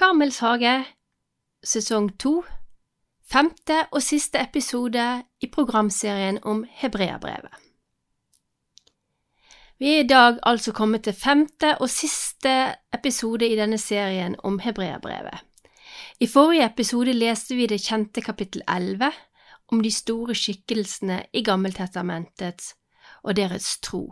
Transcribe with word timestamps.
Karmels 0.00 0.38
hage, 0.40 0.78
sesong 1.60 2.06
to, 2.16 2.38
femte 3.28 3.82
og 3.92 4.00
siste 4.00 4.40
episode 4.40 5.02
i 5.44 5.48
programserien 5.52 6.38
om 6.48 6.62
Hebreabrevet. 6.64 7.52
Vi 9.76 9.90
er 9.92 10.00
i 10.00 10.06
dag 10.08 10.38
altså 10.48 10.72
kommet 10.72 11.04
til 11.04 11.12
femte 11.12 11.74
og 11.84 11.92
siste 11.92 12.54
episode 12.96 13.44
i 13.44 13.58
denne 13.58 13.76
serien 13.78 14.38
om 14.38 14.56
Hebreabrevet. 14.64 15.36
I 16.20 16.26
forrige 16.26 16.70
episode 16.72 17.12
leste 17.12 17.58
vi 17.60 17.66
det 17.68 17.82
kjente 17.84 18.24
kapittel 18.24 18.64
11 18.68 19.12
om 19.68 19.82
de 19.84 19.92
store 19.92 20.34
skikkelsene 20.34 21.26
i 21.32 21.44
Gammeltestamentets 21.44 22.72
og 23.22 23.36
deres 23.36 23.76
tro. 23.84 24.06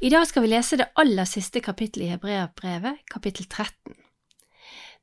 I 0.00 0.10
dag 0.10 0.26
skal 0.26 0.42
vi 0.42 0.50
lese 0.50 0.82
det 0.82 0.90
aller 0.96 1.30
siste 1.30 1.62
kapittelet 1.62 2.08
i 2.08 2.16
Hebreabrevet, 2.16 3.06
kapittel 3.06 3.46
13. 3.46 4.03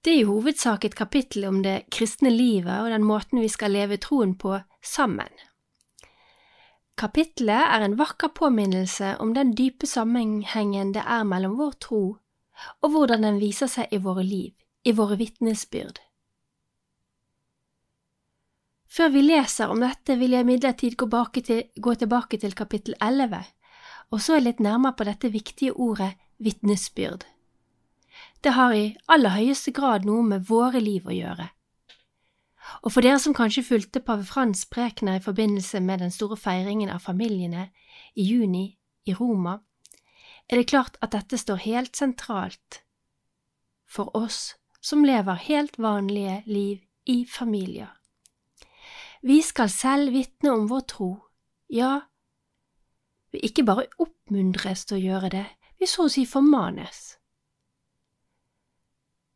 Det 0.02 0.11
er 0.11 0.23
i 0.23 0.25
hovedsak 0.25 0.85
et 0.85 0.98
kapittel 0.98 1.45
om 1.45 1.59
det 1.62 1.84
kristne 1.94 2.31
livet 2.34 2.73
og 2.73 2.89
den 2.89 3.03
måten 3.05 3.41
vi 3.41 3.49
skal 3.53 3.75
leve 3.75 3.99
troen 4.02 4.34
på 4.34 4.55
sammen. 4.81 5.30
Kapittelet 6.98 7.67
er 7.75 7.85
en 7.85 7.98
vakker 7.99 8.34
påminnelse 8.38 9.16
om 9.22 9.35
den 9.38 9.53
dype 9.58 9.88
sammenhengen 9.89 10.94
det 10.95 11.03
er 11.05 11.25
mellom 11.25 11.53
vår 11.59 11.77
tro 11.85 12.02
og 12.81 12.94
hvordan 12.94 13.25
den 13.25 13.38
viser 13.41 13.70
seg 13.70 13.94
i 13.94 14.02
våre 14.02 14.25
liv, 14.25 14.53
i 14.85 14.94
våre 14.94 15.17
vitnesbyrd. 15.22 16.02
Før 18.91 19.13
vi 19.13 19.22
leser 19.23 19.72
om 19.72 19.80
dette, 19.81 20.17
vil 20.20 20.33
jeg 20.36 20.44
imidlertid 20.44 20.97
gå, 20.99 21.08
gå 21.08 21.94
tilbake 21.95 22.38
til 22.41 22.58
kapittel 22.58 22.97
11 22.99 23.45
og 24.11 24.20
så 24.20 24.39
litt 24.41 24.59
nærmere 24.59 24.97
på 24.97 25.08
dette 25.08 25.31
viktige 25.31 25.73
ordet 25.73 26.11
vitnesbyrd. 26.44 27.23
Det 28.41 28.55
har 28.58 28.73
i 28.73 28.95
aller 29.05 29.36
høyeste 29.38 29.72
grad 29.72 30.05
noe 30.05 30.23
med 30.26 30.48
våre 30.50 30.81
liv 30.81 31.05
å 31.05 31.13
gjøre. 31.13 31.48
Og 32.81 32.94
for 32.94 33.06
dere 33.06 33.20
som 33.22 33.36
kanskje 33.38 33.66
fulgte 33.66 34.02
pave 34.06 34.25
Frans 34.25 34.64
prekener 34.70 35.20
i 35.20 35.23
forbindelse 35.23 35.81
med 35.83 36.02
den 36.02 36.14
store 36.14 36.38
feiringen 36.39 36.89
av 36.89 37.03
familiene 37.06 37.70
i 38.16 38.25
juni 38.25 38.66
i 39.06 39.14
Roma, 39.17 39.59
er 40.50 40.58
det 40.58 40.70
klart 40.72 40.98
at 41.02 41.14
dette 41.14 41.38
står 41.38 41.61
helt 41.66 41.95
sentralt 41.95 42.81
for 43.92 44.09
oss 44.17 44.55
som 44.81 45.05
lever 45.05 45.38
helt 45.45 45.78
vanlige 45.78 46.42
liv 46.45 46.81
i 47.05 47.26
familier. 47.30 47.92
Vi 49.22 49.42
skal 49.45 49.70
selv 49.70 50.14
vitne 50.16 50.55
om 50.55 50.66
vår 50.70 50.86
tro, 50.89 51.11
ja, 51.70 52.00
vi 53.31 53.45
ikke 53.45 53.66
bare 53.67 53.86
oppmuntres 54.02 54.88
til 54.89 54.98
å 54.98 55.03
gjøre 55.05 55.30
det, 55.30 55.45
vi 55.78 55.88
så 55.88 56.08
å 56.08 56.11
si 56.11 56.26
formanes. 56.26 57.20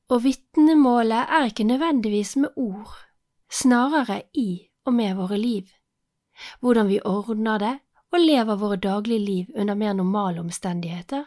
Og 0.10 0.22
vitnemålet 0.24 1.32
er 1.34 1.48
ikke 1.50 1.66
nødvendigvis 1.66 2.36
med 2.38 2.50
ord, 2.56 2.94
snarere 3.52 4.22
i 4.34 4.68
og 4.86 4.94
med 4.94 5.16
våre 5.18 5.38
liv, 5.38 5.64
hvordan 6.60 6.88
vi 6.88 7.00
ordner 7.06 7.58
det 7.58 7.74
og 8.14 8.20
lever 8.20 8.56
våre 8.56 8.78
daglige 8.78 9.20
liv 9.20 9.46
under 9.56 9.76
mer 9.76 9.94
normale 9.94 10.40
omstendigheter, 10.40 11.26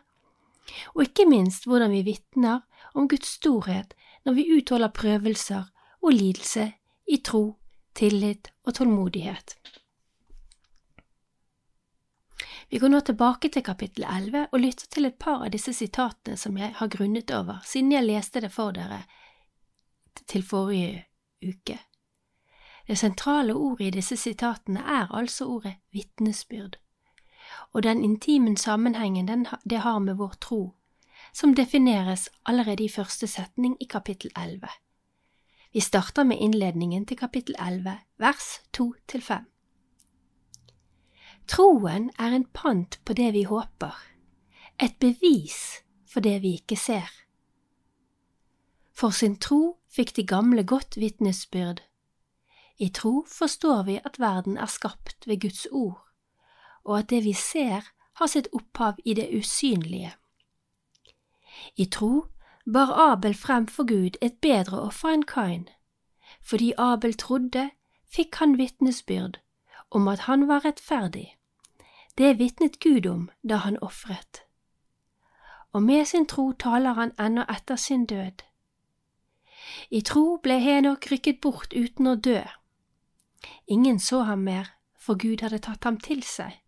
og 0.95 1.03
ikke 1.03 1.27
minst 1.27 1.67
hvordan 1.67 1.91
vi 1.91 2.05
vitner 2.07 2.61
om 2.95 3.09
Guds 3.09 3.35
storhet 3.41 3.95
når 4.25 4.33
vi 4.33 4.47
utholder 4.57 4.95
prøvelser 4.95 5.65
og 6.03 6.13
lidelse 6.13 6.73
i 7.09 7.17
tro, 7.25 7.57
tillit 7.95 8.53
og 8.65 8.75
tålmodighet. 8.75 9.57
Vi 12.71 12.79
går 12.79 12.89
nå 12.89 13.01
tilbake 13.01 13.49
til 13.49 13.65
kapittel 13.65 14.05
11 14.05 14.49
og 14.53 14.61
lytter 14.61 14.87
til 14.93 15.09
et 15.09 15.17
par 15.17 15.45
av 15.45 15.53
disse 15.55 15.73
sitatene 15.73 16.37
som 16.37 16.57
jeg 16.61 16.75
har 16.77 16.91
grunnet 16.93 17.31
over 17.33 17.63
siden 17.65 17.95
jeg 17.95 18.05
leste 18.05 18.43
det 18.45 18.51
for 18.53 18.77
dere 18.77 19.05
til 20.29 20.45
forrige 20.45 21.07
uke. 21.41 21.79
Det 22.89 22.99
sentrale 22.99 23.55
ordet 23.55 23.87
i 23.87 23.97
disse 23.99 24.17
sitatene 24.17 24.81
er 24.81 25.09
altså 25.17 25.47
ordet 25.49 25.75
vitnesbyrd, 25.93 26.77
og 27.73 27.83
den 27.83 28.05
intime 28.05 28.57
sammenhengen 28.57 29.29
den, 29.29 29.47
det 29.65 29.79
har 29.79 29.99
med 29.99 30.15
vår 30.15 30.37
tro, 30.41 30.75
som 31.33 31.55
defineres 31.55 32.29
allerede 32.45 32.85
i 32.85 32.89
første 32.89 33.27
setning 33.27 33.77
i 33.81 33.85
kapittel 33.85 34.31
11. 34.37 34.69
Vi 35.73 35.81
starter 35.81 36.25
med 36.25 36.41
innledningen 36.41 37.07
til 37.07 37.17
kapittel 37.17 37.55
11, 37.61 37.99
vers 38.19 38.61
2 38.73 38.95
til 39.09 39.23
5. 39.23 39.45
Troen 41.49 42.11
er 42.19 42.35
en 42.37 42.45
pant 42.45 42.99
på 43.05 43.17
det 43.17 43.33
vi 43.33 43.43
håper, 43.49 43.95
et 44.79 44.99
bevis 45.01 45.83
for 46.07 46.21
det 46.21 46.43
vi 46.43 46.59
ikke 46.61 46.77
ser. 46.77 47.09
For 48.93 49.15
sin 49.15 49.37
tro 49.41 49.79
fikk 49.89 50.15
de 50.17 50.27
gamle 50.27 50.65
godt 50.67 50.99
vitnesbyrd. 51.01 51.81
I 52.79 52.89
tro 52.95 53.25
forstår 53.27 53.83
vi 53.89 53.97
at 54.05 54.21
verden 54.21 54.59
er 54.59 54.71
skapt 54.71 55.27
ved 55.27 55.41
Guds 55.41 55.67
ord, 55.73 56.05
og 56.85 56.99
at 56.99 57.11
det 57.11 57.25
vi 57.25 57.33
ser, 57.33 57.89
har 58.19 58.27
sitt 58.27 58.49
opphav 58.53 58.99
i 59.05 59.15
det 59.15 59.29
usynlige. 59.39 60.13
I 61.77 61.87
tro 61.87 62.27
bar 62.73 62.93
Abel 63.13 63.35
frem 63.35 63.67
for 63.67 63.87
Gud 63.87 64.19
et 64.21 64.41
bedre 64.43 64.81
offer 64.83 65.15
enn 65.15 65.25
Kain. 65.25 65.69
Fordi 66.43 66.73
Abel 66.79 67.15
trodde, 67.15 67.71
fikk 68.11 68.41
han 68.43 68.59
vitnesbyrd 68.59 69.39
om 69.91 70.09
at 70.09 70.27
han 70.29 70.49
var 70.49 70.65
rettferdig. 70.65 71.38
Det 72.19 72.39
vitnet 72.39 72.81
Gud 72.81 73.07
om 73.07 73.31
da 73.49 73.57
han 73.57 73.79
ofret. 73.83 74.43
Og 75.73 75.83
med 75.83 76.05
sin 76.05 76.27
tro 76.27 76.53
taler 76.53 76.93
han 76.93 77.13
ennå 77.19 77.45
etter 77.49 77.77
sin 77.77 78.07
død. 78.07 78.43
I 79.91 80.01
tro 80.01 80.39
ble 80.43 80.59
Henok 80.59 81.07
rykket 81.13 81.41
bort 81.41 81.77
uten 81.77 82.07
å 82.07 82.17
dø. 82.17 82.41
Ingen 83.67 83.99
så 83.99 84.23
ham 84.23 84.43
mer, 84.49 84.73
for 84.99 85.15
Gud 85.15 85.45
hadde 85.47 85.63
tatt 85.63 85.85
ham 85.85 86.01
til 86.01 86.23
seg. 86.27 86.59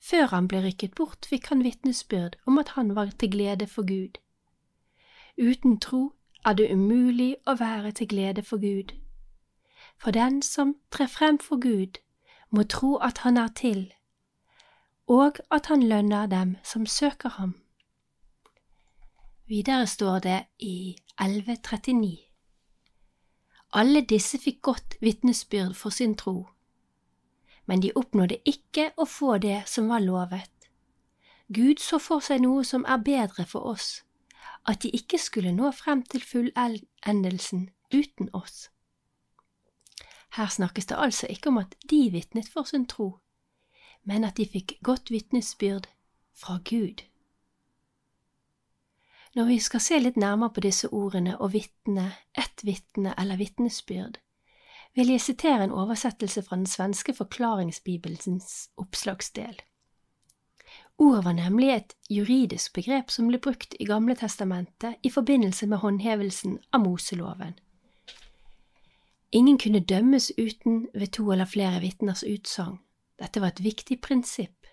Før 0.00 0.32
han 0.32 0.48
ble 0.48 0.62
rykket 0.64 0.94
bort, 0.96 1.26
fikk 1.28 1.52
han 1.52 1.64
vitnesbyrd 1.64 2.40
om 2.46 2.58
at 2.58 2.72
han 2.78 2.94
var 2.96 3.12
til 3.12 3.30
glede 3.36 3.66
for 3.66 3.84
Gud. 3.84 4.16
Uten 5.36 5.76
tro 5.80 6.14
er 6.46 6.56
det 6.56 6.72
umulig 6.72 7.34
å 7.46 7.58
være 7.60 7.92
til 7.92 8.08
glede 8.08 8.42
for 8.42 8.56
Gud. 8.64 8.96
For 10.00 10.16
den 10.16 10.40
som 10.42 10.76
trer 10.90 11.12
frem 11.12 11.38
for 11.38 11.60
Gud, 11.60 12.00
må 12.50 12.64
tro 12.64 12.96
at 12.96 13.18
han 13.18 13.36
er 13.36 13.52
til, 13.52 13.90
og 15.10 15.40
at 15.50 15.66
han 15.66 15.82
lønner 15.82 16.26
dem 16.30 16.56
som 16.62 16.86
søker 16.86 17.28
ham. 17.28 17.54
Videre 19.50 19.86
står 19.86 20.18
det 20.18 20.44
i 20.58 20.96
1139. 21.20 22.18
Alle 23.72 24.00
disse 24.06 24.38
fikk 24.38 24.60
godt 24.62 24.94
vitnesbyrd 25.00 25.74
for 25.74 25.90
sin 25.90 26.14
tro, 26.14 26.46
men 27.66 27.82
de 27.82 27.90
oppnådde 27.94 28.38
ikke 28.46 28.90
å 28.96 29.06
få 29.06 29.38
det 29.42 29.62
som 29.66 29.88
var 29.90 30.02
lovet. 30.02 30.68
Gud 31.54 31.82
så 31.82 31.98
for 31.98 32.22
seg 32.22 32.44
noe 32.44 32.62
som 32.64 32.86
er 32.86 33.02
bedre 33.02 33.46
for 33.46 33.66
oss, 33.72 34.04
at 34.66 34.82
de 34.82 34.92
ikke 34.94 35.18
skulle 35.18 35.54
nå 35.54 35.72
frem 35.74 36.04
til 36.06 36.22
fullendelsen 36.22 37.70
uten 37.94 38.30
oss. 38.34 38.68
Her 40.38 40.46
snakkes 40.46 40.86
det 40.86 40.98
altså 40.98 41.26
ikke 41.26 41.50
om 41.50 41.58
at 41.58 41.74
de 41.90 42.04
vitnet 42.14 42.46
for 42.46 42.70
sin 42.70 42.86
tro, 42.86 43.16
men 44.04 44.24
at 44.24 44.36
de 44.36 44.46
fikk 44.48 44.78
godt 44.82 45.10
vitnesbyrd 45.10 45.88
fra 46.34 46.58
Gud. 46.64 47.04
Når 49.34 49.44
vi 49.46 49.58
skal 49.62 49.80
se 49.80 49.98
litt 49.98 50.16
nærmere 50.16 50.50
på 50.56 50.64
disse 50.64 50.88
ordene 50.90 51.36
og 51.38 51.52
vitne, 51.52 52.10
ett 52.34 52.64
vitne 52.66 53.14
eller 53.18 53.38
vitnesbyrd, 53.38 54.18
vil 54.94 55.12
jeg 55.12 55.20
sitere 55.22 55.64
en 55.64 55.74
oversettelse 55.74 56.42
fra 56.42 56.56
den 56.56 56.66
svenske 56.66 57.14
forklaringsbibelsens 57.14 58.70
oppslagsdel. 58.76 59.60
Ordet 60.98 61.24
var 61.24 61.32
nemlig 61.32 61.70
et 61.70 61.94
juridisk 62.10 62.74
begrep 62.74 63.10
som 63.10 63.30
ble 63.30 63.38
brukt 63.38 63.74
i 63.80 63.86
Gamle 63.88 64.16
testamentet 64.18 64.98
i 65.02 65.10
forbindelse 65.10 65.66
med 65.66 65.78
håndhevelsen 65.78 66.58
av 66.72 66.82
Moseloven. 66.84 67.54
Ingen 69.32 69.58
kunne 69.58 69.80
dømmes 69.80 70.32
uten 70.38 70.88
ved 70.94 71.14
to 71.14 71.30
eller 71.32 71.46
flere 71.46 71.80
vitners 71.80 72.24
utsagn, 72.26 72.78
dette 73.20 73.40
var 73.40 73.52
et 73.52 73.64
viktig 73.64 74.00
prinsipp. 74.00 74.66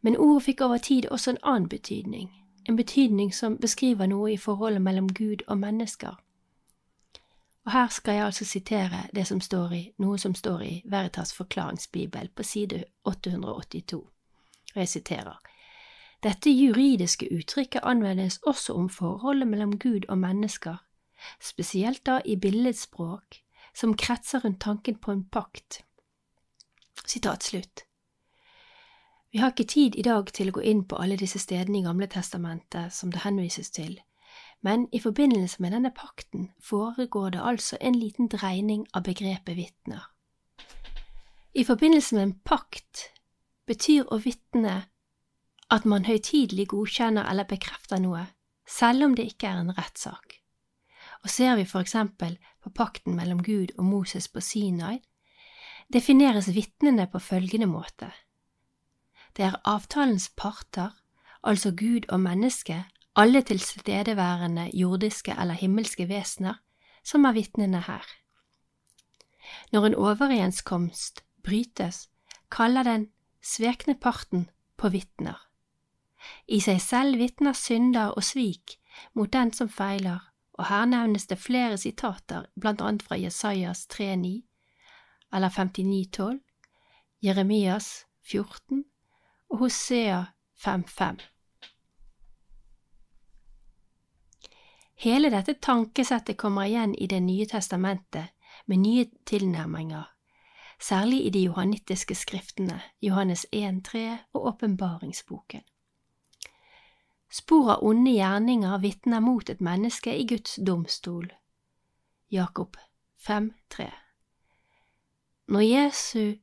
Men 0.00 0.16
ordet 0.16 0.42
fikk 0.42 0.60
over 0.60 0.78
tid 0.78 1.08
også 1.10 1.30
en 1.30 1.42
annen 1.42 1.68
betydning, 1.68 2.30
en 2.68 2.76
betydning 2.76 3.34
som 3.34 3.58
beskriver 3.58 4.06
noe 4.06 4.32
i 4.32 4.36
forholdet 4.36 4.82
mellom 4.82 5.08
Gud 5.08 5.42
og 5.46 5.58
mennesker. 5.58 6.14
Og 7.64 7.72
her 7.72 7.88
skal 7.88 8.14
jeg 8.14 8.24
altså 8.24 8.44
sitere 8.44 9.02
det 9.14 9.26
som 9.26 9.40
står 9.40 9.72
i, 9.72 9.82
noe 9.98 10.18
som 10.18 10.34
står 10.34 10.62
i 10.62 10.82
Veritas 10.84 11.34
forklaringsbibel 11.34 12.30
på 12.36 12.42
side 12.42 12.84
882, 13.04 13.98
og 14.74 14.76
jeg 14.80 14.88
siterer. 14.88 15.36
Dette 16.22 16.50
juridiske 16.50 17.28
uttrykket 17.34 17.80
anvendes 17.82 18.38
også 18.46 18.72
om 18.72 18.88
forholdet 18.88 19.48
mellom 19.48 19.78
Gud 19.78 20.06
og 20.08 20.18
mennesker, 20.18 20.76
spesielt 21.42 22.06
da 22.06 22.20
i 22.24 22.36
billedspråk 22.36 23.42
som 23.74 23.94
kretser 23.94 24.44
rundt 24.44 24.60
tanken 24.60 24.96
på 24.96 25.12
en 25.12 25.24
pakt. 25.24 25.82
Vi 29.32 29.38
har 29.38 29.52
ikke 29.52 29.68
tid 29.68 29.96
i 29.96 30.04
dag 30.04 30.30
til 30.32 30.48
å 30.48 30.56
gå 30.56 30.62
inn 30.64 30.84
på 30.88 30.96
alle 30.96 31.18
disse 31.20 31.40
stedene 31.40 31.80
i 31.80 31.84
Gamle 31.84 32.08
testamentet 32.08 32.94
som 32.96 33.12
det 33.12 33.24
henvises 33.26 33.70
til, 33.70 33.98
men 34.64 34.86
i 34.92 35.00
forbindelse 35.00 35.62
med 35.62 35.72
denne 35.76 35.92
pakten 35.94 36.48
foregår 36.64 37.34
det 37.36 37.42
altså 37.44 37.76
en 37.80 37.98
liten 37.98 38.28
dreining 38.32 38.86
av 38.94 39.04
begrepet 39.04 39.56
vitner. 39.56 40.08
I 41.54 41.64
forbindelse 41.64 42.14
med 42.14 42.22
en 42.22 42.38
pakt 42.44 43.10
betyr 43.66 44.08
å 44.08 44.18
vitne 44.24 44.88
at 45.70 45.84
man 45.84 46.08
høytidelig 46.08 46.68
godkjenner 46.72 47.28
eller 47.28 47.48
bekrefter 47.48 48.00
noe, 48.00 48.24
selv 48.68 49.04
om 49.04 49.16
det 49.16 49.28
ikke 49.32 49.50
er 49.50 49.60
en 49.60 49.74
rettssak. 49.76 50.38
Og 51.24 51.30
ser 51.30 51.56
vi 51.58 51.66
for 51.68 51.84
eksempel 51.84 52.38
på 52.64 52.72
pakten 52.72 53.16
mellom 53.16 53.42
Gud 53.42 53.74
og 53.76 53.84
Moses 53.84 54.28
på 54.28 54.40
Sinai, 54.40 55.00
defineres 55.92 56.50
vitnene 56.54 57.06
på 57.08 57.18
følgende 57.18 57.66
måte. 57.66 58.10
Det 59.36 59.44
er 59.44 59.60
avtalens 59.64 60.28
parter, 60.36 60.90
altså 61.42 61.70
Gud 61.70 62.08
og 62.08 62.20
menneske, 62.20 62.84
alle 63.16 63.42
tilstedeværende 63.42 64.70
jordiske 64.74 65.34
eller 65.40 65.54
himmelske 65.54 66.08
vesener, 66.08 66.60
som 67.04 67.24
er 67.24 67.32
vitnene 67.32 67.80
her. 67.80 68.04
Når 69.72 69.86
en 69.86 69.94
overenskomst 69.94 71.24
brytes, 71.42 72.08
kaller 72.50 72.82
den 72.82 73.08
svekne 73.42 73.94
parten 73.94 74.50
på 74.76 74.88
vitner. 74.88 75.38
I 76.48 76.60
seg 76.60 76.80
selv 76.82 77.18
vitner 77.18 77.52
synder 77.52 78.12
og 78.16 78.24
svik 78.24 78.76
mot 79.14 79.32
den 79.32 79.52
som 79.52 79.68
feiler, 79.68 80.20
og 80.58 80.66
her 80.66 80.84
nevnes 80.84 81.26
det 81.30 81.38
flere 81.38 81.78
sitater, 81.78 82.48
blant 82.60 82.80
annet 82.82 83.02
fra 83.06 83.16
Jesajas 83.16 83.86
3,9 83.94 84.47
eller 85.32 85.48
59,12, 85.48 86.38
Jeremias 87.22 88.06
14 88.22 88.84
og 89.50 89.58
Hosea 89.58 90.24
5,5. 90.66 91.20
Hele 94.94 95.30
dette 95.30 95.54
tankesettet 95.54 96.36
kommer 96.36 96.66
igjen 96.66 96.94
i 96.94 97.06
Det 97.06 97.20
nye 97.22 97.46
testamentet 97.46 98.34
med 98.66 98.76
nye 98.76 99.06
tilnærminger, 99.26 100.04
særlig 100.80 101.26
i 101.26 101.30
de 101.30 101.44
johannittiske 101.44 102.14
skriftene, 102.14 102.80
Johannes 103.02 103.46
1,3 103.52 104.16
og 104.32 104.46
åpenbaringsboken. 104.46 105.62
Spor 107.30 107.70
av 107.70 107.84
onde 107.84 108.10
gjerninger 108.10 108.78
vitner 108.78 109.20
mot 109.20 109.50
et 109.50 109.60
menneske 109.60 110.16
i 110.16 110.26
Guds 110.26 110.58
domstol. 110.66 111.32
Jakob 112.30 112.76
5,3 113.28 114.07
Når 115.48 115.60
Jesu 115.64 116.34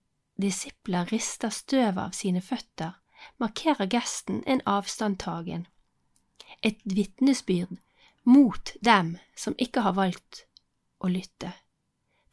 disipler 0.42 1.12
rister 1.12 1.50
støv 1.54 2.00
av 2.02 2.16
sine 2.18 2.42
føtter, 2.42 2.96
markerer 3.38 3.86
gesten 3.90 4.42
en 4.50 4.64
avstandtagen, 4.66 5.68
et 6.66 6.82
vitnesbyrd 6.86 7.78
mot 8.26 8.74
dem 8.82 9.18
som 9.38 9.54
ikke 9.62 9.86
har 9.86 9.94
valgt 9.94 10.48
å 10.98 11.12
lytte, 11.14 11.54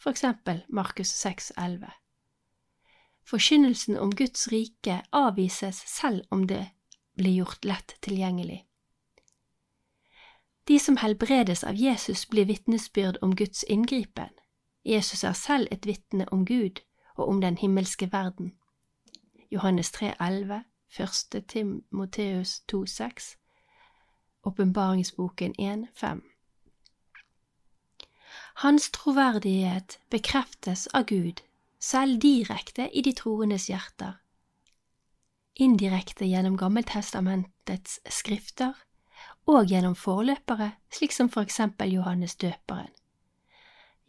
for 0.01 0.17
eksempel 0.17 0.65
Markus 0.69 1.13
6,11. 1.13 1.93
Forkynnelsen 3.29 3.99
om 4.01 4.11
Guds 4.17 4.49
rike 4.49 5.03
avvises 5.13 5.85
selv 5.87 6.25
om 6.31 6.47
det 6.49 6.65
blir 7.21 7.43
gjort 7.43 7.69
lett 7.69 7.99
tilgjengelig. 8.01 8.63
De 10.65 10.79
som 10.81 10.97
helbredes 10.97 11.65
av 11.69 11.77
Jesus, 11.77 12.25
blir 12.31 12.49
vitnesbyrd 12.49 13.19
om 13.21 13.35
Guds 13.37 13.65
inngripen. 13.65 14.31
Jesus 14.85 15.25
er 15.25 15.33
selv 15.33 15.69
et 15.71 15.87
vitne 15.87 16.27
om 16.33 16.47
Gud 16.47 16.81
og 17.15 17.29
om 17.29 17.41
den 17.41 17.59
himmelske 17.59 18.13
verden. 18.13 18.53
Johannes 19.51 19.93
3,11, 20.03 20.53
1. 20.99 21.45
Timoteus 21.49 22.63
2,6 22.73 23.37
Åpenbaringsboken 24.45 25.55
1.5. 25.61 26.21
Hans 28.55 28.91
troverdighet 28.91 30.01
bekreftes 30.11 30.87
av 30.87 31.05
Gud, 31.05 31.41
selv 31.81 32.21
direkte 32.21 32.89
i 32.97 33.03
de 33.03 33.13
troendes 33.13 33.69
hjerter, 33.71 34.19
indirekte 35.55 36.27
gjennom 36.27 36.57
Gammeltestamentets 36.59 38.01
skrifter 38.09 38.75
og 39.47 39.71
gjennom 39.71 39.95
forløpere, 39.95 40.73
slik 40.93 41.13
som 41.13 41.31
for 41.31 41.43
eksempel 41.43 41.93
Johannes 41.93 42.37
døperen. 42.37 42.91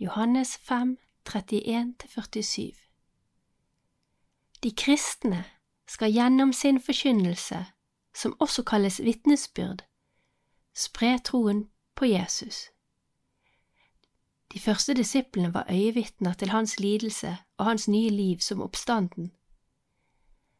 Johannes 0.03 0.57
5, 0.57 0.97
31–47 1.29 2.73
De 4.63 4.71
kristne 4.71 5.45
skal 5.87 6.11
gjennom 6.11 6.53
sin 6.53 6.81
forkynnelse, 6.81 7.65
som 8.15 8.35
også 8.39 8.63
kalles 8.63 8.99
vitnesbyrd, 8.99 9.85
spre 10.75 11.19
troen 11.23 11.69
på 11.95 12.05
Jesus. 12.05 12.67
De 14.53 14.59
første 14.59 14.93
disiplene 14.93 15.53
var 15.53 15.71
øyevitner 15.71 16.33
til 16.33 16.49
hans 16.49 16.79
lidelse 16.79 17.37
og 17.57 17.65
hans 17.65 17.87
nye 17.87 18.09
liv 18.09 18.39
som 18.39 18.61
oppstanden. 18.61 19.31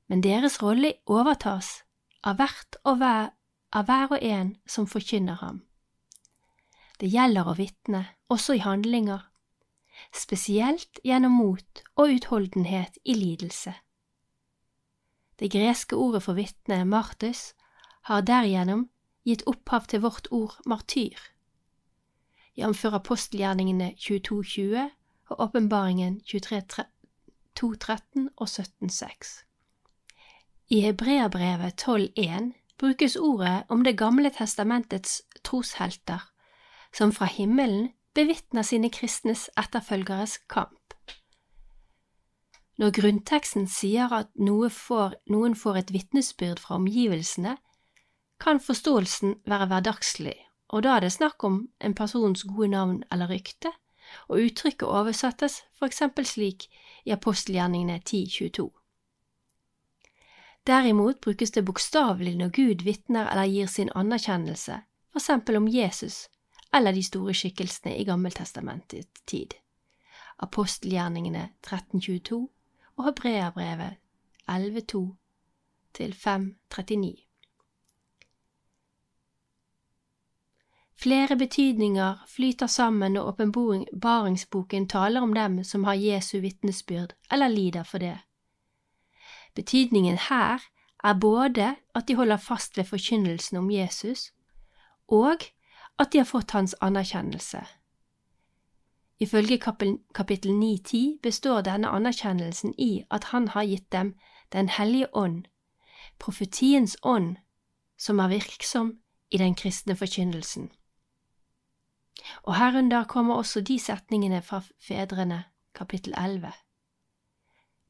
Men 0.07 0.23
deres 0.23 0.63
rolle 0.63 0.93
overtas 1.05 1.83
av 2.23 2.39
hvert 2.39 2.79
og 2.83 2.95
hver, 2.97 3.29
av 3.73 3.85
hver 3.91 4.07
og 4.15 4.23
en 4.23 4.55
som 4.67 4.87
forkynner 4.87 5.35
ham. 5.43 5.65
Det 6.99 7.11
gjelder 7.11 7.43
å 7.43 7.59
vitne, 7.59 8.05
også 8.29 8.53
i 8.55 8.63
handlinger, 8.63 9.32
spesielt 10.11 10.99
gjennom 11.03 11.31
mot 11.31 11.83
og 11.95 12.15
utholdenhet 12.15 12.97
i 13.05 13.13
lidelse. 13.13 13.73
Det 15.39 15.51
greske 15.51 15.95
ordet 15.95 16.23
for 16.23 16.37
vitne, 16.37 16.85
martus, 16.85 17.53
har 18.09 18.21
derigjennom 18.21 18.89
gitt 19.25 19.45
opphav 19.47 19.87
til 19.87 20.03
vårt 20.03 20.27
ord 20.31 20.57
martyr, 20.65 21.17
jf. 22.57 22.85
apostelgjerningene 22.85 23.93
2220 23.97 24.89
og 25.29 25.39
åpenbaringen 25.47 26.19
213 26.21 28.29
og 28.37 28.47
17.6. 28.47 29.43
I 30.69 30.79
Hebreabrevet 30.79 31.87
12.1 31.87 32.51
brukes 32.77 33.15
ordet 33.15 33.63
om 33.69 33.83
Det 33.83 33.97
gamle 33.97 34.29
testamentets 34.29 35.21
troshelter, 35.43 36.29
som 36.93 37.11
fra 37.11 37.25
himmelen 37.25 37.89
bevitner 38.13 38.65
sine 38.65 38.89
kristnes 38.93 39.47
etterfølgeres 39.57 40.37
kamp. 40.51 40.79
Når 42.77 42.93
grunnteksten 42.97 43.67
sier 43.69 44.13
at 44.13 44.31
noe 44.41 44.69
får, 44.73 45.17
noen 45.29 45.53
får 45.57 45.79
et 45.81 45.93
vitnesbyrd 45.93 46.61
fra 46.61 46.79
omgivelsene, 46.79 47.57
kan 48.41 48.59
forståelsen 48.59 49.37
være 49.49 49.69
hverdagslig, 49.69 50.35
og 50.73 50.83
da 50.85 50.97
er 50.97 51.05
det 51.05 51.13
snakk 51.13 51.43
om 51.45 51.59
en 51.79 51.93
persons 51.97 52.43
gode 52.49 52.71
navn 52.73 53.03
eller 53.13 53.29
rykte, 53.29 53.71
og 54.27 54.41
uttrykket 54.41 54.89
oversettes 54.89 55.61
for 55.77 55.87
eksempel 55.87 56.25
slik 56.27 56.67
i 57.05 57.13
apostelgjerningene 57.13 58.01
10.22. 58.01 58.67
Derimot 60.67 61.21
brukes 61.21 61.51
det 61.51 61.65
bokstavelig 61.65 62.35
når 62.39 62.51
Gud 62.55 62.83
vitner 62.83 63.29
eller 63.31 63.49
gir 63.49 63.67
sin 63.67 63.91
anerkjennelse, 63.95 64.81
for 65.11 65.21
eksempel 65.21 65.59
om 65.59 65.67
Jesus 65.67 66.27
eller 66.73 66.91
de 66.91 67.03
store 67.03 67.33
skikkelsene 67.33 67.97
i 67.97 68.05
Gammeltestamentets 68.05 69.21
tid. 69.25 69.53
Apostelgjerningene 70.39 71.49
1322 71.63 72.49
og 72.97 73.05
Hebreabrevet 73.05 73.95
11.2 74.49 75.03
til 75.93 76.15
5.39. 76.17 77.33
Flere 81.03 81.37
betydninger 81.37 82.23
flyter 82.27 82.67
sammen 82.67 83.13
når 83.13 83.27
åpenbaringsboken 83.33 84.87
taler 84.87 85.21
om 85.21 85.33
dem 85.33 85.63
som 85.63 85.83
har 85.83 85.93
Jesu 85.99 86.39
vitnesbyrd 86.39 87.13
eller 87.31 87.47
lider 87.47 87.83
for 87.83 87.97
det. 87.97 88.17
Betydningen 89.55 90.17
her 90.29 90.63
er 91.03 91.19
både 91.19 91.75
at 91.95 92.07
de 92.07 92.15
holder 92.15 92.37
fast 92.37 92.77
ved 92.77 92.83
forkynnelsen 92.83 93.57
om 93.57 93.71
Jesus, 93.71 94.31
og 95.07 95.37
at 95.99 96.11
de 96.13 96.17
har 96.17 96.25
fått 96.25 96.51
hans 96.51 96.75
anerkjennelse. 96.81 97.63
Ifølge 99.19 99.57
kapittel 100.13 100.51
9-10 100.51 101.19
består 101.23 101.61
denne 101.61 101.89
anerkjennelsen 101.89 102.73
i 102.77 103.05
at 103.11 103.31
han 103.31 103.47
har 103.47 103.63
gitt 103.63 103.91
dem 103.91 104.15
Den 104.53 104.69
hellige 104.69 105.15
ånd, 105.15 105.45
profetiens 106.19 106.97
ånd, 107.03 107.37
som 107.97 108.19
er 108.19 108.27
virksom 108.27 108.99
i 109.31 109.37
den 109.37 109.55
kristne 109.55 109.95
forkynnelsen 109.95 110.69
og 112.43 112.55
herunder 112.55 113.03
kommer 113.03 113.35
også 113.35 113.61
de 113.61 113.79
setningene 113.79 114.41
fra 114.41 114.61
Fedrene, 114.87 115.43
kapittel 115.75 116.13
11. 116.17 116.51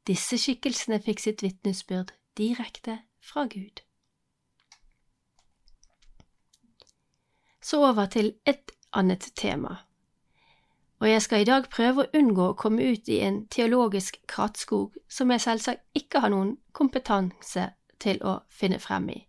Disse 0.08 0.38
skikkelsene 0.38 1.00
fikk 1.02 1.20
sitt 1.24 1.44
vitnesbyrd 1.44 2.14
direkte 2.38 3.00
fra 3.24 3.46
Gud. 3.48 3.84
Så 7.64 7.80
over 7.90 8.06
til 8.06 8.34
et 8.46 8.72
annet 8.94 9.32
tema, 9.36 9.76
og 11.00 11.10
jeg 11.10 11.22
skal 11.22 11.42
i 11.42 11.48
dag 11.48 11.66
prøve 11.70 12.04
å 12.04 12.18
unngå 12.18 12.50
å 12.50 12.56
komme 12.60 12.84
ut 12.84 13.10
i 13.12 13.20
en 13.24 13.42
teologisk 13.48 14.22
krattskog 14.28 14.96
som 15.10 15.32
jeg 15.32 15.42
selvsagt 15.42 15.82
ikke 15.96 16.20
har 16.24 16.32
noen 16.32 16.58
kompetanse 16.72 17.70
til 18.00 18.22
å 18.24 18.40
finne 18.50 18.80
frem 18.80 19.10
i. 19.10 19.28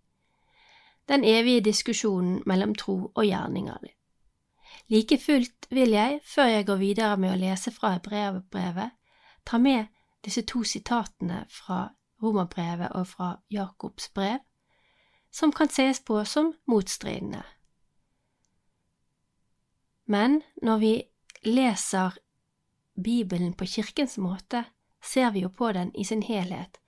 den 1.08 1.24
evige 1.24 1.60
diskusjonen 1.60 2.42
mellom 2.46 2.74
tro 2.74 3.12
og 3.14 3.26
gjerninger. 3.26 3.78
Like 4.88 5.18
fullt 5.18 5.66
vil 5.70 5.90
jeg, 5.90 6.20
før 6.24 6.44
jeg 6.44 6.66
går 6.66 6.76
videre 6.76 7.16
med 7.16 7.32
å 7.32 7.36
lese 7.36 7.70
fra 7.70 7.98
brevbrevet, 7.98 8.90
ta 9.44 9.58
med 9.58 9.86
disse 10.24 10.42
to 10.42 10.62
sitatene 10.64 11.44
fra 11.50 11.88
Romerbrevet 12.22 12.92
og 12.92 13.06
fra 13.06 13.34
Jakobs 13.50 14.08
brev, 14.08 14.38
som 15.32 15.52
kan 15.52 15.68
ses 15.68 16.00
på 16.00 16.24
som 16.24 16.54
motstridende. 16.66 17.42
Men 20.04 20.42
når 20.62 20.78
vi 20.78 20.94
leser 21.48 22.18
Bibelen 22.94 23.52
på 23.52 23.66
kirkens 23.66 24.18
måte, 24.18 24.64
ser 25.04 25.30
vi 25.30 25.44
jo 25.44 25.50
på 25.50 25.72
den 25.72 25.92
i 25.96 26.04
sin 26.04 26.22
helhet, 26.22 26.78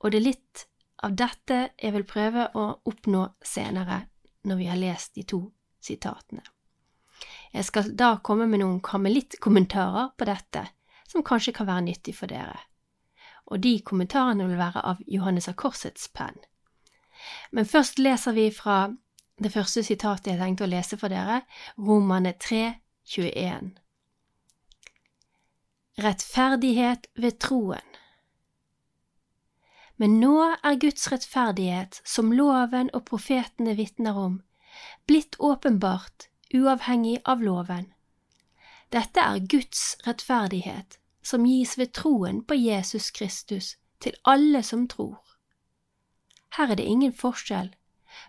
og 0.00 0.12
det 0.12 0.20
er 0.20 0.28
litt 0.28 0.64
av 1.04 1.14
dette 1.16 1.60
jeg 1.80 1.92
vil 1.94 2.06
prøve 2.08 2.48
å 2.56 2.64
oppnå 2.88 3.26
senere 3.44 4.04
når 4.44 4.60
vi 4.60 4.68
har 4.68 4.80
lest 4.80 5.14
de 5.16 5.24
to 5.28 5.40
sitatene. 5.84 6.44
Jeg 7.54 7.68
skal 7.68 7.92
da 7.96 8.16
komme 8.24 8.48
med 8.50 8.60
noen 8.64 8.80
kamelittkommentarer 8.84 10.10
på 10.18 10.26
dette, 10.28 10.66
som 11.08 11.24
kanskje 11.24 11.54
kan 11.54 11.68
være 11.68 11.86
nyttig 11.86 12.16
for 12.18 12.32
dere, 12.32 12.58
og 13.46 13.60
de 13.62 13.78
kommentarene 13.86 14.48
vil 14.48 14.58
være 14.58 14.82
av 14.82 15.00
Johannes 15.06 15.48
av 15.48 15.56
Korsets 15.60 16.08
penn. 16.10 16.36
Men 17.52 17.68
først 17.68 18.00
leser 18.02 18.34
vi 18.36 18.48
fra 18.52 18.88
det 19.42 19.50
første 19.50 19.82
sitatet 19.82 20.32
jeg 20.32 20.40
tenkte 20.40 20.66
å 20.66 20.70
lese 20.70 20.98
for 20.98 21.10
dere, 21.12 21.42
Romane 21.78 22.34
3, 22.38 22.62
21. 23.16 23.72
Rettferdighet 26.04 27.08
ved 27.18 27.38
troen. 27.42 27.90
Men 29.96 30.18
nå 30.18 30.34
er 30.56 30.78
Guds 30.82 31.06
rettferdighet, 31.12 32.00
som 32.04 32.32
loven 32.34 32.90
og 32.94 33.04
profetene 33.10 33.76
vitner 33.78 34.18
om, 34.18 34.40
blitt 35.06 35.38
åpenbart 35.38 36.28
uavhengig 36.54 37.20
av 37.30 37.42
loven. 37.42 37.92
Dette 38.90 39.22
er 39.22 39.46
Guds 39.50 39.96
rettferdighet, 40.06 40.98
som 41.22 41.46
gis 41.46 41.78
ved 41.78 41.94
troen 41.94 42.42
på 42.42 42.58
Jesus 42.58 43.10
Kristus 43.14 43.76
til 44.02 44.18
alle 44.22 44.62
som 44.62 44.86
tror. 44.90 45.22
Her 46.58 46.74
er 46.74 46.78
det 46.78 46.86
ingen 46.86 47.14
forskjell, 47.14 47.72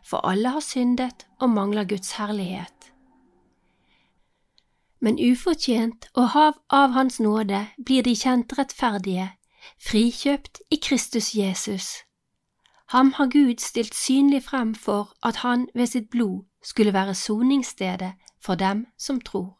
for 0.06 0.25
alle 0.25 0.50
har 0.50 0.60
syndet 0.60 1.27
og 1.39 1.50
mangler 1.50 1.84
Guds 1.84 2.12
herlighet. 2.12 2.92
Men 5.00 5.20
ufortjent 5.32 6.08
og 6.13 6.30
hav 6.30 6.54
av 6.70 6.96
Hans 6.96 7.20
nåde 7.20 7.68
blir 7.86 8.04
de 8.04 8.15
kjent 8.15 8.56
rettferdige, 8.58 9.27
frikjøpt 9.82 10.62
i 10.72 10.80
Kristus 10.82 11.36
Jesus. 11.36 12.06
Ham 12.94 13.12
har 13.18 13.27
Gud 13.27 13.60
stilt 13.60 13.96
synlig 13.96 14.44
frem 14.44 14.75
for 14.75 15.13
at 15.24 15.36
han 15.36 15.68
ved 15.75 15.88
sitt 15.88 16.10
blod 16.10 16.46
skulle 16.63 16.94
være 16.94 17.13
soningsstedet 17.13 18.13
for 18.42 18.56
dem 18.56 18.86
som 18.98 19.22
tror. 19.22 19.58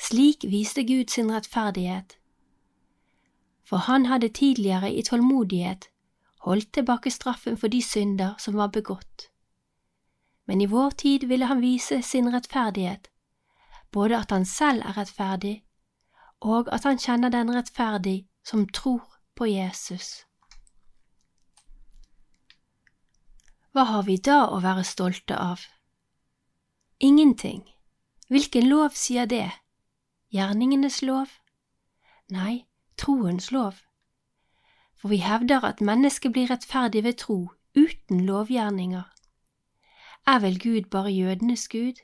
Slik 0.00 0.44
viste 0.50 0.82
Gud 0.82 1.10
sin 1.10 1.30
rettferdighet, 1.32 2.18
for 3.64 3.76
han 3.76 4.06
hadde 4.06 4.28
tidligere 4.28 4.92
i 4.94 5.02
tålmodighet 5.02 5.91
holdt 6.42 6.72
tilbake 6.72 7.10
straffen 7.10 7.56
for 7.56 7.68
de 7.68 7.82
synder 7.82 8.34
som 8.38 8.56
var 8.58 8.68
begått. 8.68 9.28
Men 10.46 10.60
i 10.60 10.66
vår 10.66 10.90
tid 10.90 11.24
ville 11.24 11.46
han 11.46 11.60
vise 11.62 12.02
sin 12.02 12.32
rettferdighet, 12.34 13.08
både 13.90 14.18
at 14.18 14.30
han 14.30 14.46
selv 14.46 14.82
er 14.82 14.96
rettferdig, 14.98 15.62
og 16.40 16.68
at 16.74 16.84
han 16.84 16.98
kjenner 16.98 17.30
den 17.30 17.54
rettferdig 17.54 18.26
som 18.44 18.66
tror 18.68 19.04
på 19.38 19.46
Jesus. 19.46 20.24
Hva 23.72 23.86
har 23.88 24.02
vi 24.02 24.18
da 24.18 24.48
å 24.50 24.58
være 24.60 24.82
stolte 24.84 25.38
av? 25.38 25.62
Ingenting. 26.98 27.62
Hvilken 28.28 28.68
lov 28.68 28.98
sier 28.98 29.30
det? 29.30 29.46
Gjerningenes 30.34 31.00
lov? 31.06 31.30
Nei, 32.32 32.66
troens 32.98 33.50
lov 33.52 33.78
for 35.02 35.08
vi 35.08 35.16
hevder 35.16 35.64
at 35.64 35.80
mennesket 35.80 36.32
blir 36.32 36.50
rettferdig 36.50 37.04
ved 37.04 37.12
tro, 37.18 37.50
uten 37.74 38.20
lovgjerninger. 38.20 39.02
Er 40.26 40.38
vel 40.38 40.60
Gud 40.62 40.82
bare 40.90 41.10
jødenes 41.10 41.68
Gud? 41.68 41.98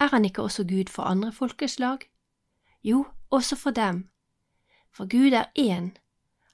Er 0.00 0.06
han 0.06 0.24
ikke 0.24 0.42
også 0.42 0.64
Gud 0.64 0.90
for 0.90 1.02
andre 1.02 1.32
folkeslag? 1.32 1.98
Jo, 2.84 3.06
også 3.30 3.56
for 3.56 3.70
dem. 3.70 4.08
For 4.90 5.04
Gud 5.04 5.32
er 5.32 5.44
én, 5.58 6.02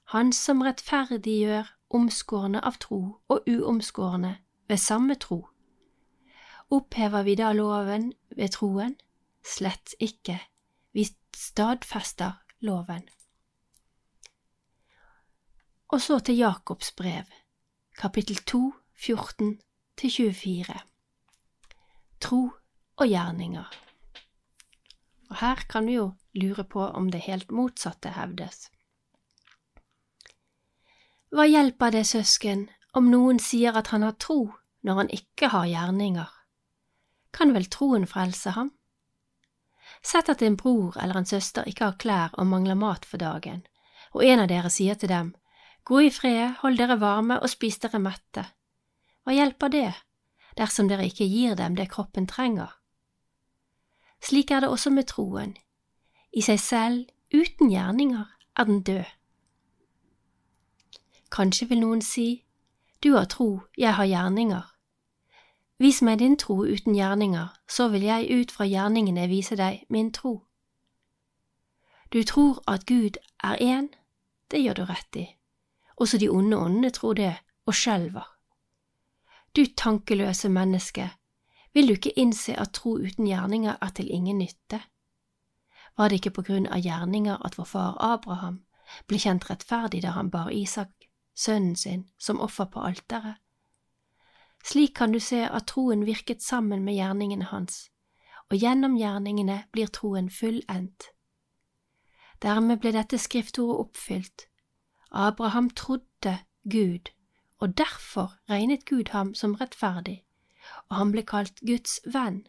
Han 0.03 0.33
som 0.33 0.61
rettferdiggjør 0.61 1.77
omskårne 1.89 2.61
av 2.65 2.77
tro 2.79 3.17
og 3.27 3.43
uomskårne 3.47 4.37
ved 4.67 4.77
samme 4.77 5.15
tro. 5.15 5.47
Opphever 6.69 7.23
vi 7.23 7.35
da 7.35 7.51
loven 7.53 8.13
ved 8.35 8.49
troen? 8.49 8.95
Slett 9.55 9.95
ikke, 9.99 10.39
vi 10.93 11.07
stadfester 11.35 12.31
loven. 12.59 13.09
Og 15.93 16.01
så 16.01 16.15
til 16.25 16.39
Jakobs 16.41 16.95
brev, 16.97 17.27
kapittel 17.97 18.35
2, 18.35 18.73
14–24. 18.97 20.77
Tro 22.19 22.39
og 22.97 23.07
gjerninger. 23.07 23.67
Og 25.29 25.35
her 25.37 25.61
kan 25.69 25.85
vi 25.85 25.99
jo 25.99 26.07
lure 26.33 26.63
på 26.63 26.81
om 26.81 27.11
det 27.13 27.21
helt 27.27 27.51
motsatte 27.53 28.09
hevdes. 28.15 28.71
Hva 31.29 31.45
hjelper 31.45 31.93
det, 31.93 32.07
søsken, 32.09 32.65
om 32.97 33.13
noen 33.13 33.37
sier 33.37 33.77
at 33.77 33.93
han 33.93 34.01
har 34.01 34.17
tro 34.17 34.39
når 34.81 34.99
han 35.03 35.13
ikke 35.13 35.51
har 35.53 35.69
gjerninger? 35.69 36.33
Kan 37.37 37.53
vel 37.53 37.69
troen 37.69 38.09
frelse 38.09 38.55
ham? 38.57 38.73
Sett 40.01 40.33
at 40.33 40.41
en 40.41 40.57
bror 40.57 40.97
eller 40.97 41.21
en 41.21 41.29
søster 41.29 41.69
ikke 41.69 41.91
har 41.91 42.01
klær 42.01 42.33
og 42.33 42.49
mangler 42.49 42.81
mat 42.81 43.05
for 43.05 43.21
dagen, 43.21 43.61
og 44.17 44.25
en 44.25 44.41
av 44.47 44.49
dere 44.49 44.73
sier 44.73 44.97
til 44.97 45.13
dem, 45.13 45.35
Gå 45.83 45.99
i 45.99 46.09
fred, 46.09 46.55
hold 46.61 46.77
dere 46.79 46.99
varme 46.99 47.39
og 47.41 47.49
spis 47.51 47.77
dere 47.83 47.99
mette. 47.99 48.45
Hva 49.23 49.35
hjelper 49.35 49.71
det, 49.71 49.89
dersom 50.57 50.87
dere 50.87 51.09
ikke 51.09 51.27
gir 51.27 51.57
dem 51.59 51.75
det 51.75 51.89
kroppen 51.91 52.27
trenger? 52.27 52.71
Slik 54.23 54.51
er 54.51 54.63
det 54.63 54.69
også 54.69 54.93
med 54.95 55.09
troen. 55.11 55.57
I 56.31 56.41
seg 56.41 56.59
selv, 56.59 57.03
uten 57.33 57.69
gjerninger, 57.69 58.25
er 58.55 58.63
den 58.63 58.81
død. 58.83 59.03
Kanskje 61.31 61.67
vil 61.67 61.81
noen 61.81 62.01
si, 62.01 62.45
du 63.03 63.15
har 63.17 63.25
tro, 63.25 63.59
jeg 63.77 63.93
har 63.93 64.05
gjerninger. 64.05 64.63
Vis 65.79 66.01
meg 66.01 66.19
din 66.19 66.37
tro 66.37 66.61
uten 66.63 66.95
gjerninger, 66.95 67.47
så 67.67 67.89
vil 67.91 68.05
jeg 68.07 68.29
ut 68.31 68.51
fra 68.51 68.65
gjerningene 68.69 69.27
vise 69.27 69.57
deg 69.59 69.83
min 69.89 70.13
tro. 70.15 70.45
Du 72.13 72.23
tror 72.23 72.63
at 72.67 72.85
Gud 72.85 73.17
er 73.43 73.57
én, 73.59 73.89
det 74.51 74.61
gjør 74.63 74.73
du 74.73 74.83
rett 74.85 75.15
i. 75.15 75.25
Også 75.95 76.17
de 76.17 76.29
onde 76.29 76.57
åndene 76.57 76.89
tror 76.89 77.13
det, 77.13 77.35
og 77.65 77.73
skjelver. 77.73 78.25
Du 79.55 79.65
tankeløse 79.77 80.49
menneske, 80.49 81.09
vil 81.73 81.87
du 81.87 81.93
ikke 81.93 82.19
innse 82.19 82.55
at 82.59 82.73
tro 82.73 82.97
uten 82.97 83.27
gjerninger 83.27 83.75
er 83.81 83.89
til 83.89 84.09
ingen 84.11 84.37
nytte? 84.37 84.81
Var 85.97 86.09
det 86.09 86.15
ikke 86.15 86.35
på 86.37 86.41
grunn 86.41 86.67
av 86.67 86.81
gjerninger 86.81 87.37
at 87.45 87.57
vår 87.57 87.69
far 87.69 87.97
Abraham 88.01 88.63
ble 89.07 89.19
kjent 89.21 89.45
rettferdig 89.49 90.01
da 90.03 90.13
han 90.17 90.31
bar 90.33 90.49
Isak, 90.49 90.91
sønnen 91.35 91.75
sin, 91.75 92.07
som 92.17 92.41
offer 92.41 92.65
på 92.65 92.81
alteret? 92.81 93.37
Slik 94.63 94.95
kan 94.95 95.11
du 95.11 95.19
se 95.19 95.43
at 95.45 95.67
troen 95.67 96.05
virket 96.05 96.41
sammen 96.41 96.85
med 96.85 96.95
gjerningene 96.95 97.49
hans, 97.51 97.89
og 98.49 98.57
gjennom 98.57 98.95
gjerningene 98.97 99.63
blir 99.71 99.91
troen 99.91 100.29
fullendt. 100.29 101.09
Dermed 102.41 102.79
ble 102.79 102.93
dette 102.95 103.17
skriftordet 103.17 103.79
oppfylt, 103.85 104.47
Abraham 105.13 105.69
trodde 105.69 106.39
Gud, 106.63 107.11
og 107.59 107.77
derfor 107.77 108.33
regnet 108.49 108.85
Gud 108.85 109.11
ham 109.11 109.35
som 109.35 109.55
rettferdig, 109.55 110.23
og 110.89 110.95
han 110.95 111.11
ble 111.11 111.23
kalt 111.23 111.59
Guds 111.59 111.99
venn. 112.05 112.47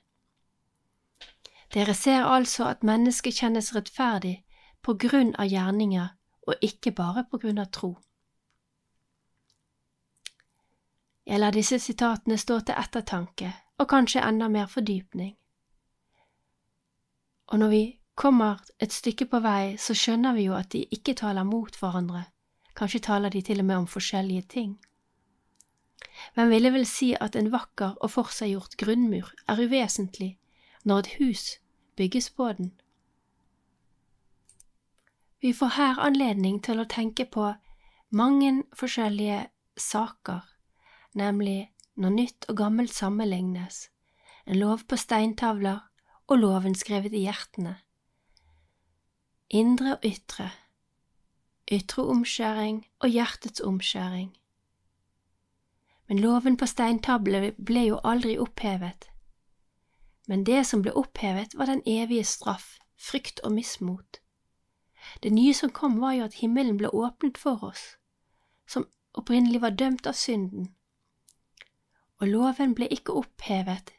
Dere 1.75 1.95
ser 1.95 2.25
altså 2.25 2.65
at 2.65 2.83
mennesket 2.83 3.35
kjennes 3.35 3.75
rettferdig 3.75 4.45
på 4.83 4.95
grunn 4.95 5.35
av 5.39 5.49
gjerninger 5.51 6.09
og 6.47 6.55
ikke 6.63 6.93
bare 6.93 7.25
på 7.31 7.39
grunn 7.39 7.59
av 7.59 7.71
tro. 7.73 7.95
Jeg 11.27 11.41
lar 11.41 11.57
disse 11.57 11.79
sitatene 11.81 12.37
stå 12.39 12.61
til 12.61 12.79
ettertanke 12.79 13.53
og 13.81 13.89
kanskje 13.89 14.23
enda 14.23 14.49
mer 14.49 14.67
fordypning. 14.67 15.35
Og 17.47 17.59
når 17.59 17.69
vi 17.69 17.83
kommer 18.15 18.61
et 18.79 18.93
stykke 18.93 19.27
på 19.27 19.41
vei, 19.41 19.77
så 19.77 19.97
skjønner 19.97 20.35
vi 20.37 20.47
jo 20.47 20.55
at 20.55 20.73
de 20.73 20.85
ikke 20.97 21.15
taler 21.15 21.45
mot 21.49 21.77
hverandre, 21.81 22.25
Kanskje 22.75 23.01
taler 23.01 23.31
de 23.31 23.43
til 23.43 23.63
og 23.63 23.69
med 23.69 23.77
om 23.77 23.87
forskjellige 23.87 24.43
ting. 24.43 24.79
Hvem 26.35 26.51
ville 26.51 26.73
vel 26.73 26.87
si 26.87 27.13
at 27.21 27.37
en 27.37 27.53
vakker 27.53 27.95
og 28.01 28.11
forseggjort 28.11 28.77
grunnmur 28.79 29.31
er 29.49 29.61
uvesentlig 29.61 30.39
når 30.85 30.99
et 30.99 31.13
hus 31.19 31.45
bygges 31.97 32.31
på 32.31 32.53
den? 32.53 32.73
Vi 35.41 35.53
får 35.53 35.77
her 35.77 36.01
anledning 36.01 36.63
til 36.65 36.81
å 36.81 36.89
tenke 36.89 37.27
på 37.29 37.51
mange 38.15 38.63
forskjellige 38.73 39.43
saker, 39.77 40.41
nemlig 41.13 41.71
når 42.01 42.15
nytt 42.15 42.47
og 42.49 42.57
gammelt 42.57 42.95
sammenlignes, 42.95 43.89
en 44.47 44.59
lov 44.59 44.87
på 44.89 44.97
steintavler 44.97 45.83
og 46.27 46.41
loven 46.41 46.75
skrevet 46.75 47.13
i 47.13 47.27
hjertene. 47.27 47.77
Indre 49.51 49.99
og 49.99 50.07
ytre, 50.09 50.49
ytre 51.73 52.03
omskjæring 52.03 52.85
og 53.01 53.09
hjertets 53.09 53.61
omskjæring. 53.61 54.37
Men 56.09 56.21
loven 56.21 56.57
på 56.57 56.67
steintavlene 56.67 57.55
ble 57.57 57.87
jo 57.89 58.01
aldri 58.05 58.37
opphevet. 58.39 59.09
Men 60.29 60.45
det 60.45 60.67
som 60.67 60.83
ble 60.83 60.93
opphevet, 60.97 61.55
var 61.57 61.69
den 61.69 61.83
evige 61.87 62.25
straff, 62.25 62.79
frykt 62.97 63.41
og 63.45 63.53
mismot. 63.53 64.21
Det 65.23 65.33
nye 65.33 65.55
som 65.55 65.71
kom, 65.71 66.01
var 66.01 66.13
jo 66.13 66.25
at 66.25 66.41
himmelen 66.41 66.77
ble 66.81 66.89
åpnet 66.89 67.39
for 67.39 67.65
oss, 67.65 67.97
som 68.67 68.87
opprinnelig 69.15 69.61
var 69.61 69.77
dømt 69.77 70.07
av 70.07 70.17
synden. 70.17 70.71
Og 72.21 72.29
loven 72.29 72.75
ble 72.75 72.89
ikke 72.93 73.13
opphevet, 73.13 73.93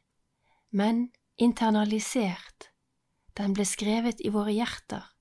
men 0.71 1.11
internalisert, 1.37 2.71
den 3.37 3.53
ble 3.53 3.65
skrevet 3.65 4.21
i 4.21 4.31
våre 4.33 4.53
hjerter. 4.55 5.14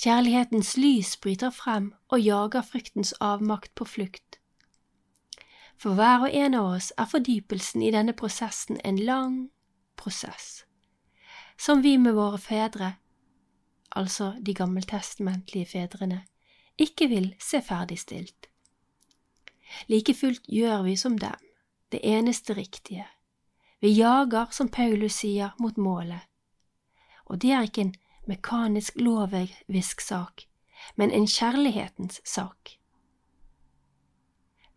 Kjærlighetens 0.00 0.76
lys 0.80 1.16
bryter 1.20 1.50
frem 1.52 1.90
og 2.08 2.22
jager 2.24 2.62
fryktens 2.64 3.12
avmakt 3.20 3.74
på 3.76 3.84
flukt. 3.84 4.38
For 5.76 5.92
hver 5.94 6.24
og 6.24 6.36
en 6.36 6.56
av 6.56 6.68
oss 6.76 6.88
er 6.96 7.10
fordypelsen 7.10 7.84
i 7.84 7.90
denne 7.92 8.14
prosessen 8.16 8.80
en 8.84 8.96
lang 8.96 9.36
prosess, 10.00 10.64
som 11.60 11.84
vi 11.84 11.98
med 12.00 12.16
våre 12.16 12.40
fedre, 12.40 12.94
altså 13.92 14.32
de 14.40 14.54
gammeltestamentlige 14.54 15.68
fedrene, 15.68 16.22
ikke 16.78 17.08
vil 17.12 17.34
se 17.36 17.60
ferdigstilt. 17.60 18.48
Like 19.88 20.14
fullt 20.16 20.48
gjør 20.48 20.82
vi 20.88 20.96
som 20.96 21.18
dem, 21.18 21.36
det 21.92 22.00
eneste 22.02 22.56
riktige. 22.56 23.04
Vi 23.80 23.92
jager, 23.92 24.48
som 24.50 24.68
Paulus 24.68 25.20
sier, 25.20 25.52
mot 25.58 25.76
målet. 25.76 26.24
Og 27.24 27.42
det 27.42 27.52
er 27.52 27.68
ikke 27.68 27.90
en 27.90 27.98
mekanisk 28.28 29.00
lovvisk 29.00 30.00
sak, 30.00 30.44
men 30.96 31.10
en 31.10 31.26
kjærlighetens 31.26 32.20
sak. 32.24 32.76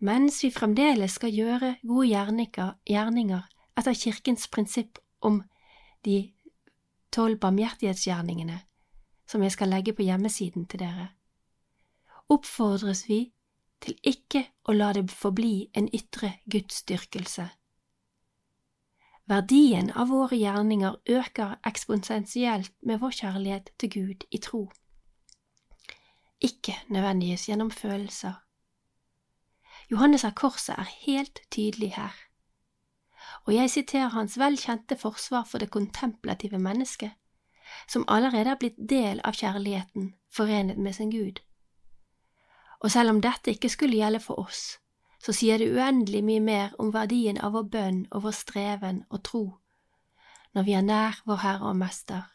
Mens 0.04 0.42
vi 0.44 0.52
fremdeles 0.52 1.16
skal 1.16 1.32
gjøre 1.32 1.76
gode 1.88 2.08
gjerninger 2.12 3.44
etter 3.78 3.96
Kirkens 3.96 4.48
prinsipp 4.52 5.00
om 5.22 5.42
de 6.06 6.34
tolv 7.12 7.40
barmhjertighetsgjerningene, 7.40 8.60
som 9.28 9.44
jeg 9.44 9.56
skal 9.56 9.72
legge 9.72 9.94
på 9.96 10.04
hjemmesiden 10.04 10.66
til 10.68 10.84
dere, 10.84 11.08
oppfordres 12.30 13.06
vi 13.08 13.22
til 13.84 13.96
ikke 14.04 14.46
å 14.68 14.76
la 14.76 14.92
det 14.96 15.06
forbli 15.12 15.70
en 15.76 15.88
ytre 15.96 16.38
gudsdyrkelse. 16.52 17.48
Verdien 19.25 19.92
av 19.96 20.10
våre 20.12 20.36
gjerninger 20.36 20.96
øker 21.10 21.56
eksponentielt 21.65 22.74
med 22.84 23.00
vår 23.00 23.13
kjærlighet 23.22 23.70
til 23.80 23.89
Gud 23.89 24.25
i 24.32 24.38
tro, 24.38 24.72
ikke 26.44 26.75
nødvendigvis 26.89 27.46
gjennom 27.48 27.72
følelser. 27.72 28.34
Johannes 29.92 30.25
av 30.27 30.36
Korset 30.36 30.75
er 30.75 30.92
helt 31.06 31.39
tydelig 31.51 31.94
her, 31.96 32.12
og 33.46 33.56
jeg 33.56 33.72
siterer 33.72 34.12
hans 34.12 34.36
velkjente 34.39 35.00
forsvar 35.00 35.48
for 35.48 35.63
det 35.63 35.72
kontemplative 35.72 36.60
mennesket, 36.60 37.12
som 37.88 38.03
allerede 38.08 38.51
er 38.51 38.60
blitt 38.60 38.80
del 38.89 39.24
av 39.24 39.39
kjærligheten 39.39 40.13
forenet 40.36 40.77
med 40.77 40.94
sin 41.00 41.12
Gud. 41.12 41.39
Og 42.84 42.92
selv 42.92 43.10
om 43.10 43.22
dette 43.22 43.56
ikke 43.56 43.72
skulle 43.72 43.96
gjelde 43.96 44.20
for 44.20 44.39
oss, 44.39 44.83
så 45.24 45.34
sier 45.34 45.58
det 45.58 45.72
uendelig 45.72 46.24
mye 46.24 46.44
mer 46.44 46.74
om 46.80 46.92
verdien 46.94 47.39
av 47.39 47.56
vår 47.56 47.68
bønn 47.75 48.00
og 48.12 48.25
vår 48.25 48.36
streven 48.36 49.03
og 49.10 49.24
tro 49.24 49.44
når 50.53 50.65
vi 50.68 50.74
er 50.77 50.86
nær 50.86 51.22
vår 51.25 51.39
Herre 51.42 51.70
og 51.72 51.77
Mester, 51.80 52.27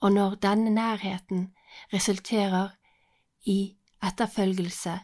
og 0.00 0.12
når 0.12 0.34
denne 0.44 0.70
nærheten 0.70 1.46
resulterer 1.92 2.74
i 3.48 3.76
etterfølgelse 4.04 4.98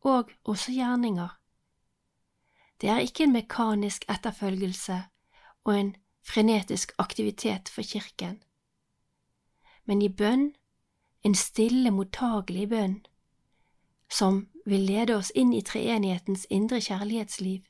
og 0.00 0.30
også 0.44 0.72
gjerninger. 0.72 1.28
Det 2.80 2.88
er 2.88 3.04
ikke 3.04 3.26
en 3.26 3.32
mekanisk 3.32 4.06
etterfølgelse 4.08 5.02
og 5.64 5.74
en 5.78 5.96
frenetisk 6.24 6.92
aktivitet 6.98 7.68
for 7.68 7.82
Kirken, 7.82 8.42
men 9.84 10.02
i 10.02 10.08
bønn, 10.08 10.52
en 11.24 11.34
stille, 11.34 11.90
mottagelig 11.90 12.68
bønn, 12.68 13.00
som 14.10 14.46
vil 14.66 14.80
lede 14.80 15.16
oss 15.16 15.30
inn 15.34 15.52
i 15.56 15.62
treenighetens 15.62 16.46
indre 16.50 16.80
kjærlighetsliv. 16.80 17.62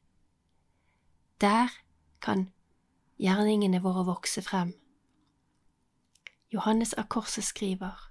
Der 1.41 1.69
kan 2.23 2.51
gjerningene 3.21 3.83
våre 3.83 4.05
vokse 4.05 4.43
frem. 4.43 4.75
Johannes 6.53 6.93
av 6.99 7.07
Korset 7.09 7.45
skriver. 7.45 8.11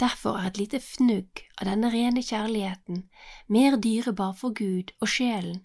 Derfor 0.00 0.36
er 0.36 0.50
et 0.50 0.58
lite 0.58 0.80
fnugg 0.82 1.40
av 1.56 1.70
denne 1.70 1.88
rene 1.92 2.20
kjærligheten 2.20 3.06
mer 3.48 3.78
dyrebar 3.80 4.34
for 4.36 4.52
Gud 4.52 4.92
og 5.00 5.08
sjelen, 5.08 5.62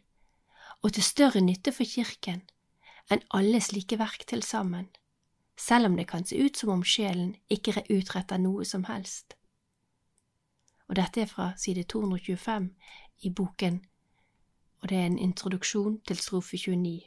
og 0.81 0.93
til 0.95 1.03
større 1.03 1.41
nytte 1.43 1.73
for 1.75 1.83
kirken, 1.83 2.45
enn 3.11 3.25
alle 3.35 3.59
slike 3.59 3.99
verk 3.99 4.23
til 4.29 4.43
sammen, 4.43 4.87
selv 5.59 5.91
om 5.91 5.99
det 5.99 6.07
kan 6.07 6.23
se 6.23 6.39
ut 6.39 6.57
som 6.57 6.71
om 6.77 6.85
sjelen 6.87 7.35
ikke 7.51 7.83
utretter 7.89 8.39
noe 8.39 8.63
som 8.65 8.87
helst 8.87 9.35
og 10.91 10.95
dette 10.95 11.21
er 11.21 11.25
fra 11.25 11.53
side 11.57 11.83
225 11.83 12.69
i 13.23 13.29
boken, 13.29 13.85
og 14.81 14.89
det 14.89 14.97
er 14.97 15.05
en 15.05 15.19
introduksjon 15.19 16.01
til 16.07 16.17
strofe 16.17 16.57
29. 16.57 17.01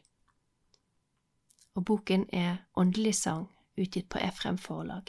Og 1.74 1.84
boken 1.84 2.24
er 2.32 2.56
Åndelig 2.76 3.14
sang, 3.14 3.50
utgitt 3.76 4.08
på 4.08 4.18
Efrem 4.18 4.58
forlag. 4.58 5.02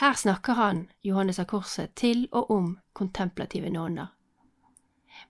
Her 0.00 0.12
snakker 0.14 0.52
han, 0.52 0.90
Johannes 1.04 1.38
av 1.38 1.44
Korset, 1.44 1.94
til 1.94 2.28
og 2.32 2.50
om 2.50 2.78
kontemplative 2.92 3.70
nonner. 3.70 4.06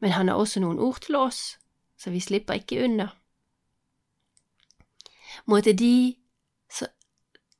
Men 0.00 0.10
han 0.10 0.28
har 0.28 0.40
også 0.40 0.60
noen 0.60 0.78
ord 0.78 1.04
til 1.04 1.20
oss, 1.20 1.58
så 2.00 2.10
vi 2.10 2.20
slipper 2.20 2.54
ikke 2.54 2.80
unna. 2.84 3.10
Måtte 5.44 5.76
de, 5.76 6.16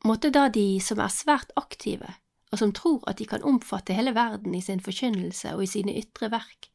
måtte 0.04 0.30
da 0.30 0.48
de 0.48 0.80
som 0.80 0.98
er 0.98 1.12
svært 1.12 1.52
aktive, 1.61 2.23
og 2.54 2.60
som 2.60 2.70
tror 2.70 3.02
at 3.10 3.18
de 3.18 3.26
kan 3.26 3.42
omfatte 3.42 3.96
hele 3.98 4.12
verden 4.14 4.54
i 4.54 4.62
sin 4.62 4.78
forkynnelse 4.80 5.56
og 5.56 5.64
i 5.64 5.70
sine 5.72 5.94
ytre 5.98 6.28
verk, 6.30 6.68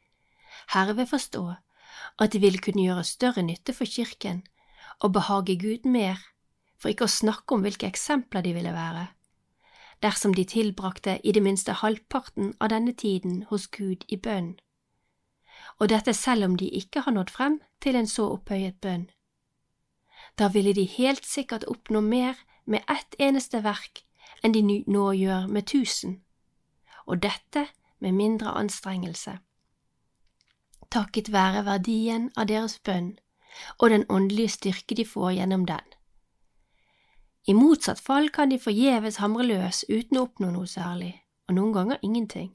herved 0.76 1.08
forstå 1.08 1.44
at 2.20 2.34
de 2.34 2.42
vil 2.44 2.60
kunne 2.60 2.84
gjøre 2.84 3.06
større 3.08 3.44
nytte 3.48 3.72
for 3.78 3.88
kirken 3.88 4.42
og 5.00 5.14
behage 5.16 5.56
Gud 5.62 5.88
mer, 5.88 6.20
for 6.76 6.92
ikke 6.92 7.08
å 7.08 7.14
snakke 7.14 7.56
om 7.56 7.64
hvilke 7.64 7.88
eksempler 7.88 8.44
de 8.44 8.52
ville 8.58 8.74
være, 8.76 9.06
dersom 10.04 10.36
de 10.36 10.44
tilbrakte 10.44 11.16
i 11.24 11.32
det 11.32 11.44
minste 11.46 11.78
halvparten 11.80 12.52
av 12.60 12.74
denne 12.76 12.92
tiden 12.92 13.46
hos 13.48 13.70
Gud 13.72 14.04
i 14.12 14.20
bønn, 14.20 14.58
og 15.80 15.94
dette 15.96 16.12
selv 16.12 16.50
om 16.50 16.60
de 16.60 16.68
ikke 16.82 17.06
har 17.08 17.16
nådd 17.16 17.32
frem 17.32 17.58
til 17.80 17.96
en 17.96 18.08
så 18.08 18.28
opphøyet 18.36 18.82
bønn. 18.84 19.08
Da 20.36 20.52
ville 20.52 20.76
de 20.76 20.84
helt 21.00 21.24
sikkert 21.24 21.64
oppnå 21.72 22.04
mer 22.04 22.36
med 22.66 22.84
ett 22.92 23.16
eneste 23.20 23.64
verk 23.64 24.04
enn 24.44 24.56
de 24.56 24.64
nå 24.88 25.12
gjør 25.12 25.48
med 25.48 25.68
tusen, 25.68 26.22
og 27.06 27.22
dette 27.24 27.68
med 28.00 28.16
mindre 28.16 28.56
anstrengelse. 28.58 29.40
Takket 30.90 31.32
være 31.34 31.66
verdien 31.66 32.32
av 32.36 32.48
deres 32.50 32.80
bønn 32.80 33.18
og 33.78 33.90
den 33.90 34.06
åndelige 34.10 34.50
styrke 34.50 34.96
de 34.96 35.06
får 35.06 35.32
gjennom 35.32 35.66
den. 35.66 35.86
I 37.48 37.54
motsatt 37.54 38.00
fall 38.00 38.30
kan 38.30 38.52
de 38.52 38.60
forgjeves 38.60 39.18
hamre 39.24 39.46
løs 39.48 39.84
uten 39.90 40.20
å 40.20 40.26
oppnå 40.28 40.52
noe 40.54 40.70
særlig, 40.70 41.14
og 41.48 41.56
noen 41.58 41.74
ganger 41.74 42.04
ingenting. 42.06 42.52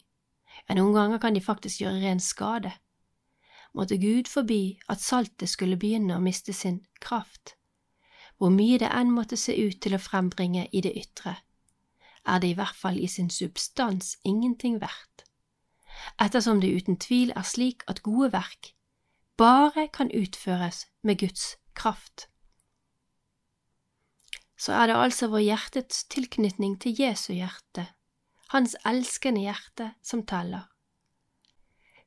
Ja, 0.68 0.76
noen 0.78 0.94
ganger 0.94 1.18
kan 1.18 1.34
de 1.34 1.42
faktisk 1.42 1.82
gjøre 1.82 2.02
ren 2.02 2.20
skade. 2.20 2.72
Måtte 3.74 3.98
Gud 3.98 4.30
forby 4.30 4.78
at 4.88 5.02
saltet 5.02 5.50
skulle 5.50 5.78
begynne 5.80 6.14
å 6.14 6.22
miste 6.22 6.54
sin 6.54 6.84
kraft, 7.00 7.56
hvor 8.38 8.54
mye 8.54 8.78
det 8.78 8.90
enn 8.92 9.10
måtte 9.10 9.38
se 9.40 9.54
ut 9.56 9.80
til 9.82 9.96
å 9.96 10.02
frembringe 10.02 10.68
i 10.70 10.82
det 10.84 10.94
ytre 10.98 11.34
er 12.26 12.40
det 12.40 12.52
i 12.52 12.58
hvert 12.58 12.76
fall 12.76 12.98
i 13.00 13.08
sin 13.10 13.30
substans 13.30 14.16
ingenting 14.24 14.80
verdt, 14.80 15.24
ettersom 16.20 16.60
det 16.60 16.72
uten 16.74 16.98
tvil 17.00 17.32
er 17.36 17.46
slik 17.46 17.84
at 17.88 18.02
gode 18.02 18.32
verk 18.32 18.74
bare 19.36 19.88
kan 19.88 20.10
utføres 20.14 20.86
med 21.02 21.18
Guds 21.18 21.56
kraft. 21.74 22.28
Så 24.56 24.72
er 24.72 24.86
det 24.86 24.96
altså 24.96 25.28
vår 25.28 25.42
hjertets 25.44 26.04
tilknytning 26.04 26.78
til 26.80 26.94
Jesu 27.00 27.32
hjerte, 27.34 27.88
hans 28.54 28.76
elskende 28.86 29.42
hjerte, 29.42 29.90
som 30.02 30.22
teller. 30.26 30.70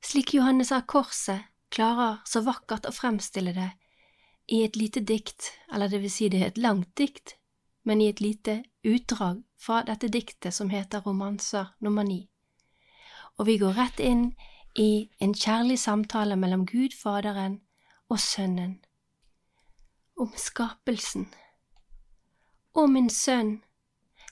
Slik 0.01 0.33
Johannes 0.33 0.71
av 0.71 0.85
Korset 0.87 1.49
klarer 1.73 2.21
så 2.25 2.41
vakkert 2.45 2.87
å 2.87 2.95
fremstille 2.95 3.51
det 3.53 3.69
i 4.47 4.63
et 4.63 4.77
lite 4.79 5.03
dikt, 5.03 5.51
eller 5.73 5.91
det 5.91 5.99
vil 6.01 6.13
si 6.13 6.29
det 6.31 6.39
er 6.39 6.53
et 6.53 6.61
langt 6.61 6.93
dikt, 6.95 7.35
men 7.87 8.01
i 8.01 8.09
et 8.11 8.19
lite 8.21 8.63
utdrag 8.83 9.43
fra 9.55 9.81
dette 9.87 10.09
diktet 10.11 10.53
som 10.53 10.69
heter 10.69 10.99
Romanser 11.05 11.71
nummer 11.79 12.03
ni. 12.03 12.27
Og 13.37 13.45
vi 13.47 13.57
går 13.57 13.77
rett 13.77 13.99
inn 14.03 14.33
i 14.75 15.07
en 15.23 15.33
kjærlig 15.33 15.79
samtale 15.79 16.35
mellom 16.35 16.65
Gud 16.65 16.91
Faderen 17.01 17.61
og 18.09 18.19
Sønnen, 18.19 18.73
om 20.19 20.33
skapelsen. 20.35 21.29
Å, 22.75 22.85
min 22.91 23.07
sønn, 23.09 23.61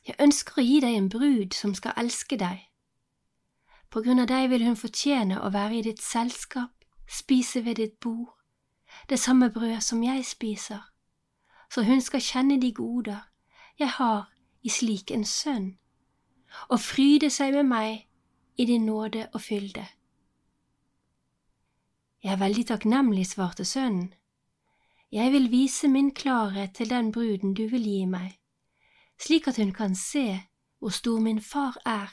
jeg 0.05 0.19
ønsker 0.19 0.59
å 0.59 0.65
gi 0.65 0.81
deg 0.83 0.97
en 0.97 1.07
brud 1.09 1.55
som 1.55 1.73
skal 1.79 1.95
elske 1.97 2.35
deg. 2.41 2.65
På 3.89 4.03
grunn 4.03 4.19
av 4.19 4.27
deg 4.27 4.49
vil 4.51 4.65
hun 4.67 4.75
fortjene 4.75 5.39
å 5.39 5.53
være 5.55 5.79
i 5.79 5.85
ditt 5.87 6.03
selskap, 6.03 6.73
spise 7.07 7.63
ved 7.63 7.79
ditt 7.79 7.95
bord, 8.03 8.35
det 9.09 9.21
samme 9.21 9.47
brød 9.53 9.79
som 9.81 10.03
jeg 10.03 10.27
spiser, 10.27 10.83
så 11.71 11.85
hun 11.87 12.03
skal 12.03 12.21
kjenne 12.21 12.59
de 12.61 12.73
goder 12.75 13.23
jeg 13.79 13.89
har 13.89 14.31
i 14.63 14.69
slik 14.69 15.11
en 15.11 15.25
sønn, 15.25 15.77
og 16.69 16.79
fryde 16.79 17.29
seg 17.29 17.53
med 17.53 17.67
meg 17.69 18.07
i 18.57 18.65
din 18.65 18.85
nåde 18.85 19.27
og 19.33 19.41
fylde. 19.41 19.85
Jeg 22.23 22.33
er 22.33 22.41
veldig 22.41 22.65
takknemlig, 22.67 23.27
svarte 23.27 23.65
sønnen. 23.65 24.13
Jeg 25.11 25.31
vil 25.31 25.51
vise 25.51 25.87
min 25.87 26.11
klarhet 26.11 26.73
til 26.75 26.89
den 26.89 27.11
bruden 27.11 27.53
du 27.53 27.67
vil 27.69 27.83
gi 27.85 28.05
meg, 28.09 28.39
slik 29.21 29.47
at 29.47 29.57
hun 29.61 29.73
kan 29.73 29.95
se 29.95 30.41
hvor 30.79 30.89
stor 30.89 31.19
min 31.19 31.41
far 31.41 31.77
er, 31.85 32.09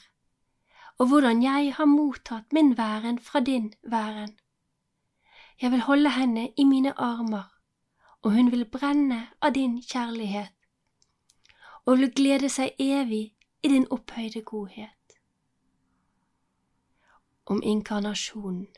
og 0.98 1.09
hvordan 1.09 1.42
jeg 1.42 1.75
har 1.75 1.88
mottatt 1.88 2.53
min 2.53 2.77
væren 2.79 3.18
fra 3.18 3.40
din 3.40 3.72
væren. 3.83 4.37
Jeg 5.62 5.70
vil 5.70 5.81
holde 5.81 6.11
henne 6.11 6.48
i 6.57 6.64
mine 6.64 6.92
armer, 7.01 7.48
og 8.22 8.33
hun 8.33 8.53
vil 8.53 8.64
brenne 8.64 9.27
av 9.40 9.55
din 9.55 9.83
kjærlighet, 9.83 10.53
og 11.87 11.99
vil 11.99 12.12
glede 12.14 12.49
seg 12.53 12.77
evig 12.79 13.25
i 13.62 13.68
din 13.68 13.87
opphøyde 13.90 14.42
godhet. 14.42 15.18
Om 17.47 17.62
inkarnasjonen 17.62 18.68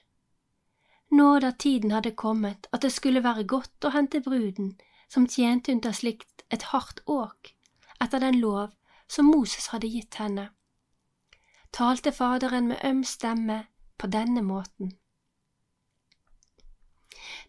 Nå 1.15 1.39
da 1.39 1.51
tiden 1.51 1.93
hadde 1.95 2.15
kommet 2.19 2.67
at 2.73 2.83
det 2.83 2.91
skulle 2.93 3.23
være 3.23 3.45
godt 3.47 3.87
å 3.87 3.93
hente 3.95 4.23
bruden 4.25 4.73
som 5.09 5.29
tjente 5.31 5.73
under 5.73 5.93
slikt 5.93 6.43
et 6.51 6.71
hardt 6.73 7.05
åk 7.07 7.53
etter 8.03 8.19
den 8.25 8.41
lov 8.41 8.73
som 9.09 9.29
Moses 9.31 9.69
hadde 9.71 9.91
gitt 9.93 10.19
henne, 10.19 10.49
talte 11.73 12.13
Faderen 12.13 12.69
med 12.73 12.83
øm 12.85 13.05
stemme 13.05 13.67
på 13.99 14.07
denne 14.11 14.43
måten. 14.43 14.95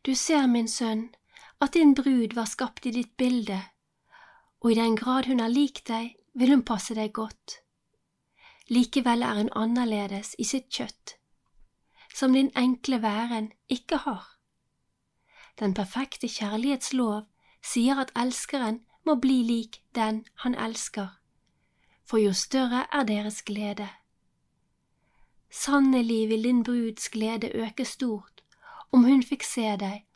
Du 0.05 0.13
ser, 0.15 0.47
min 0.47 0.67
sønn, 0.67 1.09
at 1.61 1.73
din 1.73 1.95
brud 1.95 2.35
var 2.35 2.45
skapt 2.45 2.85
i 2.85 2.91
ditt 2.91 3.17
bilde, 3.17 3.61
og 4.65 4.71
i 4.71 4.75
den 4.75 4.95
grad 4.97 5.27
hun 5.29 5.39
er 5.39 5.51
lik 5.53 5.83
deg, 5.85 6.15
vil 6.33 6.49
hun 6.49 6.63
passe 6.65 6.95
deg 6.97 7.11
godt. 7.13 7.59
Likevel 8.73 9.21
er 9.21 9.37
hun 9.37 9.51
annerledes 9.53 10.31
i 10.41 10.43
sitt 10.43 10.71
kjøtt, 10.73 11.13
som 12.09 12.33
din 12.33 12.49
enkle 12.57 12.97
væren 13.03 13.51
ikke 13.69 14.01
har. 14.07 14.25
Den 15.61 15.77
perfekte 15.77 16.25
kjærlighetslov 16.25 17.27
sier 17.61 18.01
at 18.01 18.15
elskeren 18.17 18.81
må 19.05 19.19
bli 19.21 19.37
lik 19.45 19.83
den 19.93 20.25
han 20.41 20.57
elsker, 20.57 21.13
for 22.01 22.17
jo 22.17 22.33
større 22.33 22.87
er 22.89 23.05
deres 23.05 23.43
glede. 23.45 23.91
Sannelig 25.53 26.29
vil 26.29 26.43
din 26.43 26.63
bruds 26.63 27.09
glede 27.09 27.53
øke 27.53 27.85
stort 27.85 28.41
om 28.91 29.05
hun 29.05 29.21
fikk 29.23 29.45
se 29.45 29.75
deg 29.77 30.07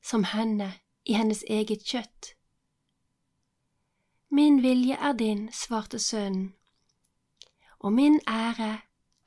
som 0.00 0.24
henne 0.24 0.78
i 1.04 1.12
hennes 1.12 1.44
eget 1.44 1.84
kjøtt. 1.84 2.38
Min 4.32 4.62
vilje 4.62 4.96
er 4.96 5.12
din, 5.12 5.48
svarte 5.52 5.98
sønnen, 5.98 6.54
og 7.78 7.92
min 7.92 8.20
ære 8.28 8.78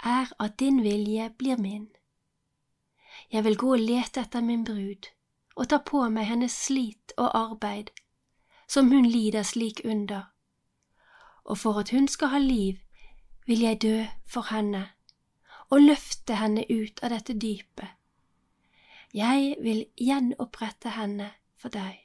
er 0.03 0.31
at 0.39 0.59
din 0.59 0.81
vilje 0.83 1.29
blir 1.37 1.57
min. 1.57 1.87
Jeg 3.31 3.43
vil 3.43 3.57
gå 3.57 3.71
og 3.71 3.79
lete 3.79 4.21
etter 4.21 4.41
min 4.41 4.63
brud 4.65 5.11
og 5.55 5.69
ta 5.69 5.77
på 5.77 6.01
meg 6.09 6.25
hennes 6.27 6.55
slit 6.65 7.13
og 7.17 7.37
arbeid, 7.37 7.91
som 8.67 8.89
hun 8.91 9.05
lider 9.05 9.43
slik 9.43 9.81
under, 9.85 10.23
og 11.43 11.57
for 11.57 11.79
at 11.79 11.89
hun 11.89 12.07
skal 12.07 12.33
ha 12.33 12.37
liv, 12.37 12.81
vil 13.45 13.61
jeg 13.61 13.81
dø 13.81 13.99
for 14.25 14.49
henne 14.53 14.87
og 15.69 15.81
løfte 15.81 16.35
henne 16.35 16.65
ut 16.69 17.03
av 17.03 17.13
dette 17.13 17.37
dypet 17.39 17.93
jeg 19.15 19.55
vil 19.63 19.85
gjenopprette 19.95 20.91
henne 20.91 21.29
for 21.55 21.71
deg. 21.71 22.04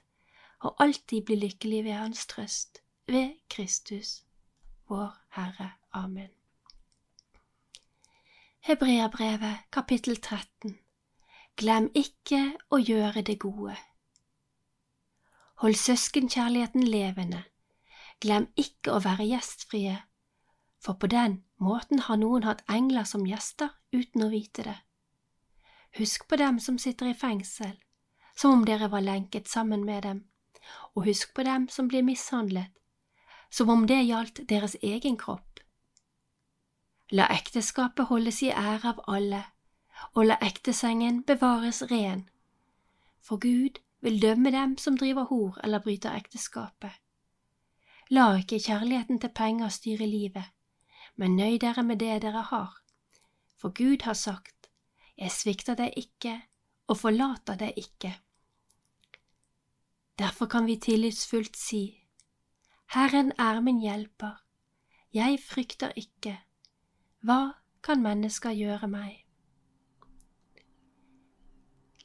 og 0.61 0.75
alltid 0.79 1.25
bli 1.25 1.35
lykkelig 1.35 1.83
ved 1.83 1.93
Hans 1.93 2.25
trøst, 2.27 2.81
ved 3.07 3.33
Kristus, 3.49 4.23
vår 4.89 5.17
Herre. 5.29 5.71
Amen. 5.93 6.29
Hebreabrevet 8.59 9.57
kapittel 9.71 10.21
13 10.21 10.77
Glem 11.57 11.89
ikke 11.95 12.57
å 12.69 12.77
gjøre 12.77 13.21
det 13.21 13.39
gode. 13.39 13.75
Hold 15.61 15.75
søskenkjærligheten 15.75 16.85
levende. 16.87 17.43
Glem 18.21 18.47
ikke 18.55 18.93
å 18.93 19.01
være 19.03 19.27
gjestfrie, 19.27 19.97
for 20.79 20.93
på 20.93 21.09
den 21.09 21.43
måten 21.57 21.99
har 22.05 22.17
noen 22.21 22.45
hatt 22.47 22.63
engler 22.69 23.03
som 23.03 23.25
gjester 23.27 23.73
uten 23.91 24.25
å 24.25 24.31
vite 24.31 24.65
det. 24.65 24.77
Husk 25.97 26.27
på 26.29 26.39
dem 26.39 26.59
som 26.59 26.77
sitter 26.79 27.11
i 27.11 27.17
fengsel, 27.17 27.75
som 28.37 28.59
om 28.59 28.65
dere 28.65 28.87
var 28.89 29.03
lenket 29.03 29.49
sammen 29.49 29.85
med 29.85 30.03
dem, 30.03 30.23
og 30.95 31.05
husk 31.05 31.33
på 31.35 31.43
dem 31.43 31.67
som 31.69 31.87
blir 31.87 32.03
mishandlet, 32.03 32.67
som 33.51 33.69
om 33.69 33.87
det 33.87 34.03
gjaldt 34.05 34.43
deres 34.49 34.75
egen 34.81 35.17
kropp. 35.17 35.59
La 37.11 37.27
ekteskapet 37.33 38.07
holdes 38.07 38.41
i 38.43 38.51
ære 38.51 38.93
av 38.93 39.01
alle, 39.07 39.43
og 40.13 40.25
la 40.25 40.37
ektesengen 40.41 41.23
bevares 41.23 41.83
ren, 41.91 42.29
for 43.21 43.37
Gud 43.37 43.81
vil 44.01 44.21
dømme 44.21 44.51
dem 44.51 44.77
som 44.77 44.97
driver 44.97 45.27
hor 45.29 45.59
eller 45.63 45.79
bryter 45.79 46.15
ekteskapet. 46.15 46.95
La 48.09 48.31
ikke 48.37 48.59
kjærligheten 48.59 49.19
til 49.19 49.29
penger 49.35 49.69
styre 49.69 50.07
livet 50.07 50.49
men 51.15 51.35
nøy 51.35 51.59
dere 51.61 51.83
med 51.83 51.99
det 52.01 52.21
dere 52.23 52.43
har. 52.49 52.73
For 53.57 53.69
Gud 53.69 54.01
har 54.07 54.17
sagt, 54.17 54.55
Jeg 55.17 55.31
svikter 55.31 55.75
deg 55.77 55.93
ikke 55.97 56.41
og 56.89 56.97
forlater 56.97 57.59
deg 57.59 57.77
ikke. 57.77 58.15
Derfor 60.21 60.45
kan 60.45 60.65
vi 60.65 60.75
tillitsfullt 60.77 61.55
si, 61.57 61.97
Herren 62.93 63.31
er 63.39 63.61
min 63.65 63.79
hjelper, 63.81 64.35
jeg 65.13 65.39
frykter 65.41 65.95
ikke, 65.97 66.35
hva 67.25 67.55
kan 67.81 68.03
mennesker 68.03 68.53
gjøre 68.53 68.89
meg? 68.91 69.15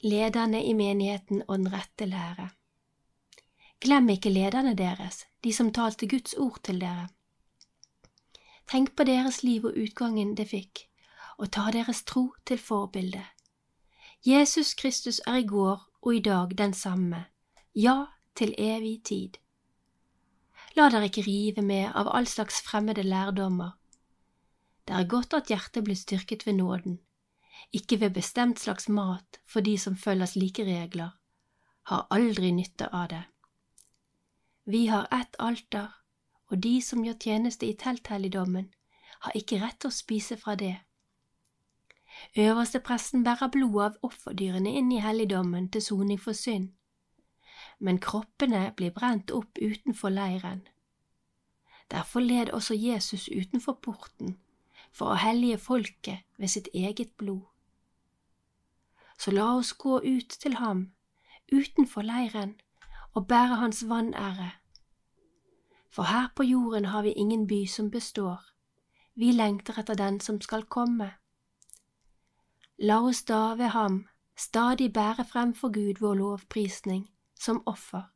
Lederne 0.01 0.63
i 0.65 0.73
menigheten 0.73 1.43
og 1.45 1.59
den 1.59 1.69
rette 1.75 2.09
lære 2.09 2.49
Glem 3.85 4.09
ikke 4.09 4.33
lederne 4.33 4.73
deres, 4.73 5.27
de 5.43 5.53
som 5.53 5.69
talte 5.73 6.09
Guds 6.09 6.33
ord 6.33 6.57
til 6.63 6.81
dere. 6.81 7.07
Tenk 8.65 8.95
på 8.97 9.05
deres 9.05 9.43
liv 9.43 9.69
og 9.69 9.77
utgangen 9.77 10.33
det 10.37 10.49
fikk, 10.49 10.87
og 11.37 11.51
ta 11.53 11.69
deres 11.71 12.01
tro 12.03 12.31
til 12.45 12.57
forbilde. 12.57 13.21
Jesus 14.25 14.73
Kristus 14.73 15.21
er 15.27 15.43
i 15.43 15.45
går 15.45 15.89
og 16.01 16.15
i 16.15 16.19
dag 16.19 16.57
den 16.57 16.73
samme, 16.73 17.27
ja, 17.77 18.07
til 18.35 18.55
evig 18.57 19.03
tid. 19.05 19.37
La 20.77 20.87
dere 20.89 21.09
ikke 21.09 21.25
rive 21.25 21.61
med 21.61 21.91
av 21.93 22.09
all 22.09 22.25
slags 22.29 22.57
fremmede 22.65 23.03
lærdommer. 23.05 23.75
Det 24.87 24.95
er 24.95 25.09
godt 25.09 25.35
at 25.37 25.51
hjertet 25.51 25.85
blir 25.85 25.97
styrket 25.99 26.45
ved 26.47 26.57
nåden, 26.57 26.97
ikke 27.73 27.99
ved 28.01 28.15
bestemt 28.15 28.59
slags 28.59 28.89
mat 28.89 29.39
for 29.45 29.61
de 29.61 29.77
som 29.77 29.97
følger 29.97 30.25
slike 30.25 30.65
regler, 30.65 31.11
har 31.91 32.07
aldri 32.09 32.51
nytte 32.51 32.87
av 32.93 33.09
det. 33.11 33.23
Vi 34.65 34.85
har 34.87 35.07
ett 35.13 35.35
alter, 35.39 35.91
og 36.49 36.63
de 36.63 36.81
som 36.81 37.03
gjør 37.05 37.19
tjeneste 37.19 37.67
i 37.67 37.75
telthelligdommen, 37.77 38.71
har 39.21 39.35
ikke 39.35 39.61
rett 39.61 39.79
til 39.81 39.91
å 39.91 39.97
spise 39.97 40.37
fra 40.37 40.55
det. 40.55 40.77
Øverste 42.37 42.79
presten 42.79 43.23
bærer 43.23 43.51
blodet 43.53 43.85
av 43.85 44.09
offerdyrene 44.09 44.73
inn 44.79 44.91
i 44.91 45.03
helligdommen 45.03 45.69
til 45.69 45.81
soning 45.81 46.19
for 46.21 46.33
synd, 46.33 46.71
men 47.79 47.99
kroppene 47.99 48.71
blir 48.75 48.91
brent 48.91 49.31
opp 49.31 49.57
utenfor 49.61 50.09
leiren. 50.09 50.67
Derfor 51.91 52.19
led 52.19 52.49
også 52.49 52.73
Jesus 52.73 53.29
utenfor 53.29 53.77
porten, 53.81 54.37
for 54.91 55.13
å 55.13 55.21
hellige 55.21 55.57
folket 55.61 56.25
ved 56.37 56.51
sitt 56.51 56.67
eget 56.73 57.13
blod. 57.17 57.45
Så 59.17 59.31
la 59.31 59.53
oss 59.57 59.73
gå 59.73 59.99
ut 60.03 60.29
til 60.29 60.57
ham, 60.57 60.91
utenfor 61.53 62.01
leiren, 62.01 62.55
og 63.13 63.27
bære 63.27 63.61
hans 63.61 63.83
vanære. 63.89 64.51
For 65.89 66.03
her 66.03 66.27
på 66.35 66.43
jorden 66.43 66.85
har 66.85 67.01
vi 67.01 67.15
ingen 67.17 67.47
by 67.47 67.65
som 67.65 67.91
består, 67.91 68.41
vi 69.15 69.31
lengter 69.31 69.79
etter 69.79 69.97
den 69.97 70.19
som 70.19 70.41
skal 70.41 70.67
komme. 70.69 71.11
La 72.77 72.99
oss 73.01 73.23
da 73.23 73.55
ved 73.57 73.73
ham 73.73 74.05
stadig 74.37 74.93
bære 74.93 75.25
frem 75.25 75.53
for 75.53 75.73
Gud 75.73 75.97
vår 76.01 76.13
lovprisning 76.13 77.07
som 77.39 77.61
offer, 77.65 78.09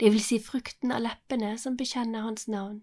det 0.00 0.12
vil 0.12 0.22
si 0.22 0.38
frukten 0.42 0.92
av 0.92 1.00
leppene 1.00 1.54
som 1.58 1.76
bekjenner 1.76 2.26
hans 2.26 2.48
navn. 2.48 2.82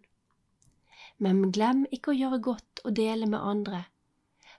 Men 1.21 1.51
glem 1.53 1.85
ikke 1.93 2.11
å 2.11 2.17
gjøre 2.17 2.41
godt 2.43 2.81
og 2.83 2.95
dele 2.97 3.29
med 3.29 3.39
andre, 3.39 3.85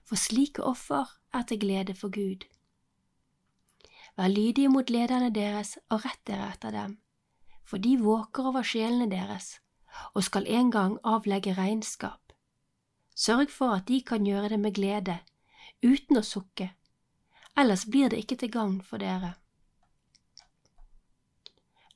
for 0.06 0.20
slike 0.20 0.62
offer 0.62 1.11
er 1.35 1.46
til 1.48 1.61
glede 1.61 1.96
for 1.98 2.14
Gud. 2.14 2.46
Vær 4.16 4.32
lydige 4.32 4.70
mot 4.72 4.90
lederne 4.90 5.32
deres 5.35 5.76
og 5.90 6.06
rett 6.06 6.22
dere 6.24 6.48
etter 6.54 6.72
dem, 6.72 6.96
for 7.66 7.82
de 7.82 7.96
våker 8.00 8.48
over 8.52 8.64
sjelene 8.64 9.11
deres 9.11 9.56
og 10.14 10.24
skal 10.24 10.46
en 10.52 10.70
gang 10.70 10.98
avlegge 11.04 11.54
regnskap. 11.56 12.32
Sørg 13.16 13.50
for 13.52 13.72
at 13.72 13.88
de 13.88 14.02
kan 14.04 14.26
gjøre 14.28 14.52
det 14.52 14.61
med 14.61 14.76
glede 14.76 15.18
uten 15.85 16.20
å 16.20 16.24
sukke, 16.24 16.70
ellers 17.56 17.87
blir 17.88 18.12
det 18.12 18.20
ikke 18.22 18.37
til 18.40 18.52
gagn 18.52 18.80
for 18.85 19.00
dere. 19.00 19.35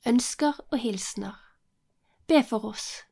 Ønsker 0.05 0.57
og 0.71 0.79
hilsener 0.81 1.35
Be 2.27 2.39
for 2.43 2.63
oss. 2.65 3.03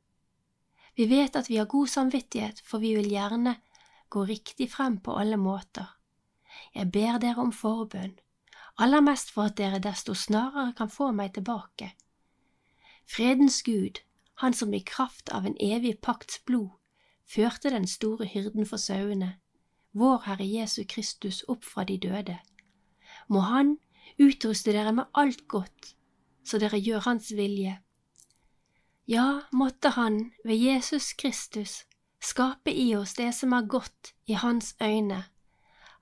Vi 0.98 1.06
vet 1.06 1.36
at 1.36 1.50
vi 1.50 1.60
har 1.60 1.68
god 1.70 1.88
samvittighet, 1.88 2.62
for 2.66 2.82
vi 2.82 2.96
vil 2.96 3.12
gjerne 3.12 3.60
gå 4.10 4.24
riktig 4.26 4.72
frem 4.72 4.98
på 4.98 5.14
alle 5.14 5.38
måter. 5.38 5.86
Jeg 6.74 6.90
ber 6.92 7.20
dere 7.22 7.44
om 7.44 7.52
forbønn, 7.54 8.16
aller 8.82 9.04
mest 9.06 9.30
for 9.30 9.52
at 9.52 9.58
dere 9.58 9.78
desto 9.80 10.16
snarere 10.18 10.74
kan 10.74 10.90
få 10.90 11.12
meg 11.12 11.36
tilbake. 11.38 11.92
Fredens 13.06 13.62
Gud, 13.64 14.02
Han 14.42 14.54
som 14.54 14.74
i 14.74 14.80
kraft 14.80 15.30
av 15.30 15.46
en 15.46 15.58
evig 15.62 16.00
pakts 16.02 16.40
blod 16.46 16.70
førte 17.28 17.70
den 17.70 17.88
store 17.88 18.26
hyrden 18.26 18.66
for 18.66 18.78
sauene, 18.78 19.36
vår 19.92 20.26
Herre 20.26 20.48
Jesu 20.48 20.84
Kristus 20.90 21.44
opp 21.48 21.64
fra 21.64 21.84
de 21.84 21.98
døde. 21.98 22.40
Må 23.28 23.40
Han 23.40 23.78
utruste 24.18 24.72
dere 24.72 24.92
med 24.92 25.06
alt 25.14 25.48
godt, 25.48 25.96
så 26.50 26.58
dere 26.62 26.80
gjør 26.82 27.06
Hans 27.06 27.30
vilje. 27.38 27.78
Ja, 29.10 29.42
måtte 29.52 29.94
Han 29.96 30.32
ved 30.46 30.58
Jesus 30.58 31.14
Kristus 31.14 31.84
skape 32.22 32.74
i 32.74 32.96
oss 32.96 33.14
det 33.18 33.32
som 33.38 33.54
er 33.54 33.70
godt 33.70 34.14
i 34.28 34.34
Hans 34.34 34.76
øyne. 34.82 35.24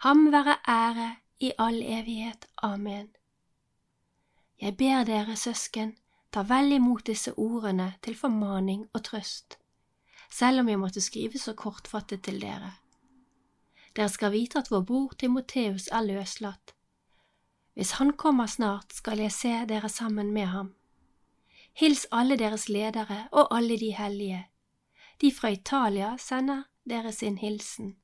Ham 0.04 0.32
være 0.32 0.58
ære 0.68 1.16
i 1.40 1.52
all 1.58 1.82
evighet. 1.84 2.48
Amen. 2.64 3.10
Jeg 4.62 4.78
ber 4.78 5.04
dere, 5.04 5.36
søsken, 5.36 5.96
ta 6.32 6.42
vel 6.42 6.72
imot 6.72 7.06
disse 7.08 7.34
ordene 7.38 7.94
til 8.04 8.16
formaning 8.18 8.88
og 8.94 9.04
trøst, 9.04 9.58
selv 10.32 10.60
om 10.60 10.70
jeg 10.70 10.80
måtte 10.80 11.02
skrive 11.02 11.40
så 11.40 11.54
kortfattet 11.54 12.24
til 12.24 12.42
dere. 12.42 12.74
Dere 13.96 14.10
skal 14.10 14.32
vite 14.32 14.60
at 14.60 14.72
vår 14.72 14.82
bror 14.82 15.14
Timoteus 15.18 15.88
er 15.92 16.06
løslatt. 16.06 16.77
Hvis 17.78 17.92
han 17.92 18.14
kommer 18.18 18.46
snart, 18.46 18.94
skal 18.94 19.20
jeg 19.22 19.32
se 19.32 19.50
dere 19.70 19.90
sammen 19.90 20.32
med 20.34 20.46
ham. 20.50 20.72
Hils 21.78 22.08
alle 22.12 22.34
deres 22.38 22.70
ledere 22.70 23.28
og 23.32 23.52
alle 23.58 23.78
de 23.78 23.92
hellige. 23.94 24.48
De 25.22 25.30
fra 25.32 25.52
Italia 25.54 26.16
sender 26.18 26.64
dere 26.90 27.12
sin 27.12 27.38
hilsen. 27.38 27.96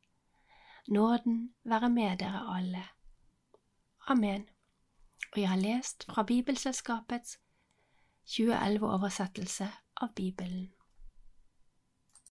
Nåden 0.87 1.53
være 1.63 1.89
med 1.89 2.17
dere 2.17 2.57
alle. 2.57 2.83
Amen. 4.07 4.45
Og 5.31 5.41
jeg 5.41 5.49
har 5.49 5.57
lest 5.57 6.05
fra 6.05 6.23
Bibelselskapets 6.23 7.39
2011-oversettelse 8.29 9.71
av 10.01 10.13
Bibelen. 10.15 10.69